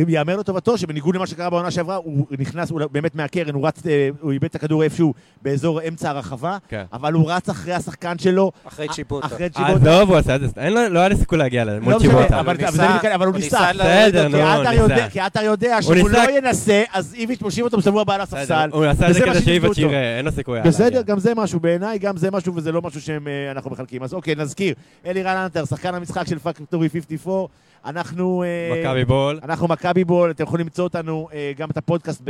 ייאמר 0.09 0.37
לטובתו 0.37 0.78
שבניגוד 0.78 1.16
למה 1.16 1.26
שקרה 1.26 1.50
בעונה 1.50 1.71
שעברה, 1.71 1.97
הוא 1.97 2.26
נכנס 2.38 2.71
הוא 2.71 2.81
באמת 2.93 3.14
מהקרן, 3.14 3.55
הוא 3.55 3.66
רץ, 3.69 3.87
אה, 3.87 4.09
הוא 4.21 4.33
איבד 4.33 4.45
את 4.45 4.55
הכדור 4.55 4.83
איפשהו 4.83 5.14
באזור 5.43 5.81
אמצע 5.88 6.11
הרחבה, 6.11 6.59
כן. 6.69 6.85
אבל 6.93 7.12
הוא 7.12 7.31
רץ 7.33 7.49
אחרי 7.49 7.73
השחקן 7.75 8.19
שלו, 8.19 8.52
אחרי 8.64 8.87
צ'יבוטה. 8.88 9.26
אחרי 9.26 9.49
צ'יבוטה. 9.50 9.73
עזוב, 9.73 10.11
הוא 10.11 10.16
עשה 10.16 10.35
את 10.37 10.40
זה, 10.40 10.47
אין 10.57 10.73
לו, 10.73 10.88
לא 10.88 10.99
היה 10.99 11.09
לי 11.09 11.16
סיכוי 11.16 11.38
להגיע 11.38 11.64
לזה, 11.64 11.81
מול 11.81 11.93
לא 11.93 11.99
משנה, 11.99 12.11
צ'יבוטה. 12.12 12.40
אבל 12.40 12.57
הוא 12.57 12.69
אבל 13.14 13.26
הוא 13.26 13.35
הוא 13.35 13.40
ניסה. 13.40 13.71
בסדר. 13.75 14.28
נו, 14.28 14.37
כי 14.38 14.43
עטר 14.43 14.71
ניסה. 14.71 14.75
יודע- 14.83 15.09
כי 15.09 15.21
עטר 15.21 15.43
יודע 15.43 15.83
שאם 15.83 15.99
הוא 16.00 16.09
ניסה- 16.09 16.26
לא 16.26 16.38
ינסה, 16.38 16.83
אז 16.93 17.14
איביץ' 17.14 17.43
מושיב 17.43 17.64
אותו 17.64 17.76
בשבוע 17.78 18.00
הבא 18.02 18.14
על 18.14 18.21
הספסל. 18.21 18.43
בסדר, 18.45 18.76
הוא 18.76 18.85
עשה 18.85 19.09
את 19.09 19.14
זה 19.14 19.21
כדי 19.21 19.66
אותו. 19.66 19.81
יראה, 19.81 20.16
אין 20.16 20.25
לו 20.25 20.33
סיכוי. 20.33 20.61
בסדר. 20.61 21.02
גם 21.02 21.19
זה 21.19 21.35
משהו 21.35 21.61
בעיניי, 21.61 21.99
גם 21.99 22.16
זה 22.16 22.31
משהו 22.31 22.55
וזה 22.55 22.73
לא 22.73 22.83
משהו 22.83 23.00
שאנחנו 23.00 23.71
מחלקים. 23.71 24.02
אז 24.02 24.14
אוקיי, 24.14 24.35
נזכיר, 24.35 24.75
אלירן 25.07 25.37
אנטר, 25.37 25.64
שחקן 25.76 25.95
המשחק 25.95 26.26
של 26.26 26.38
פקטורי 26.38 26.88
54, 26.88 27.47
אנחנו... 27.85 28.42
אה, 28.42 28.80
מכבי 28.80 29.04
בול. 29.04 29.40
אנחנו 29.42 29.68
מכבי 29.68 30.04
בול, 30.04 30.30
אתם 30.30 30.45
יכולים 30.45 30.66
למצוא 30.66 30.85
אותנו 30.85 31.28
אה, 31.33 31.52
גם 31.56 31.71
את 31.71 31.76
הפודקאסט 31.76 32.23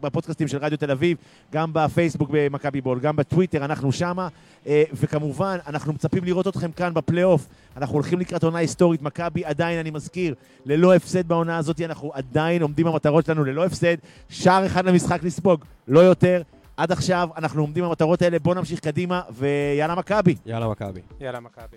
בפודקאסטים 0.00 0.48
של 0.48 0.58
רדיו 0.58 0.78
תל 0.78 0.90
אביב, 0.90 1.16
גם 1.52 1.70
בפייסבוק 1.72 2.28
במכבי 2.32 2.80
בול, 2.80 3.00
גם 3.00 3.16
בטוויטר, 3.16 3.64
אנחנו 3.64 3.92
שמה, 3.92 4.28
אה, 4.66 4.82
וכמובן, 4.92 5.58
אנחנו 5.66 5.92
מצפים 5.92 6.24
לראות 6.24 6.48
אתכם 6.48 6.72
כאן 6.72 6.94
בפלייאוף. 6.94 7.46
אנחנו 7.76 7.94
הולכים 7.94 8.20
לקראת 8.20 8.44
עונה 8.44 8.58
היסטורית, 8.58 9.02
מכבי 9.02 9.44
עדיין, 9.44 9.78
אני 9.78 9.90
מזכיר, 9.90 10.34
ללא 10.66 10.94
הפסד 10.94 11.28
בעונה 11.28 11.58
הזאת, 11.58 11.80
אנחנו 11.80 12.12
עדיין 12.14 12.62
עומדים 12.62 12.86
במטרות 12.86 13.26
שלנו 13.26 13.44
ללא 13.44 13.64
הפסד, 13.64 13.96
שער 14.28 14.66
אחד 14.66 14.84
למשחק 14.84 15.22
לספוג, 15.22 15.64
לא 15.88 16.00
יותר. 16.00 16.42
עד 16.76 16.92
עכשיו 16.92 17.28
אנחנו 17.36 17.60
עומדים 17.60 17.84
במטרות 17.84 18.22
האלה, 18.22 18.38
בואו 18.38 18.54
נמשיך 18.54 18.80
קדימה, 18.80 19.20
ויאללה 19.30 19.94
מכבי. 19.94 20.34
יאללה 20.46 20.68
מכבי. 20.68 21.00
יאללה, 21.20 21.40
מכבי. 21.40 21.76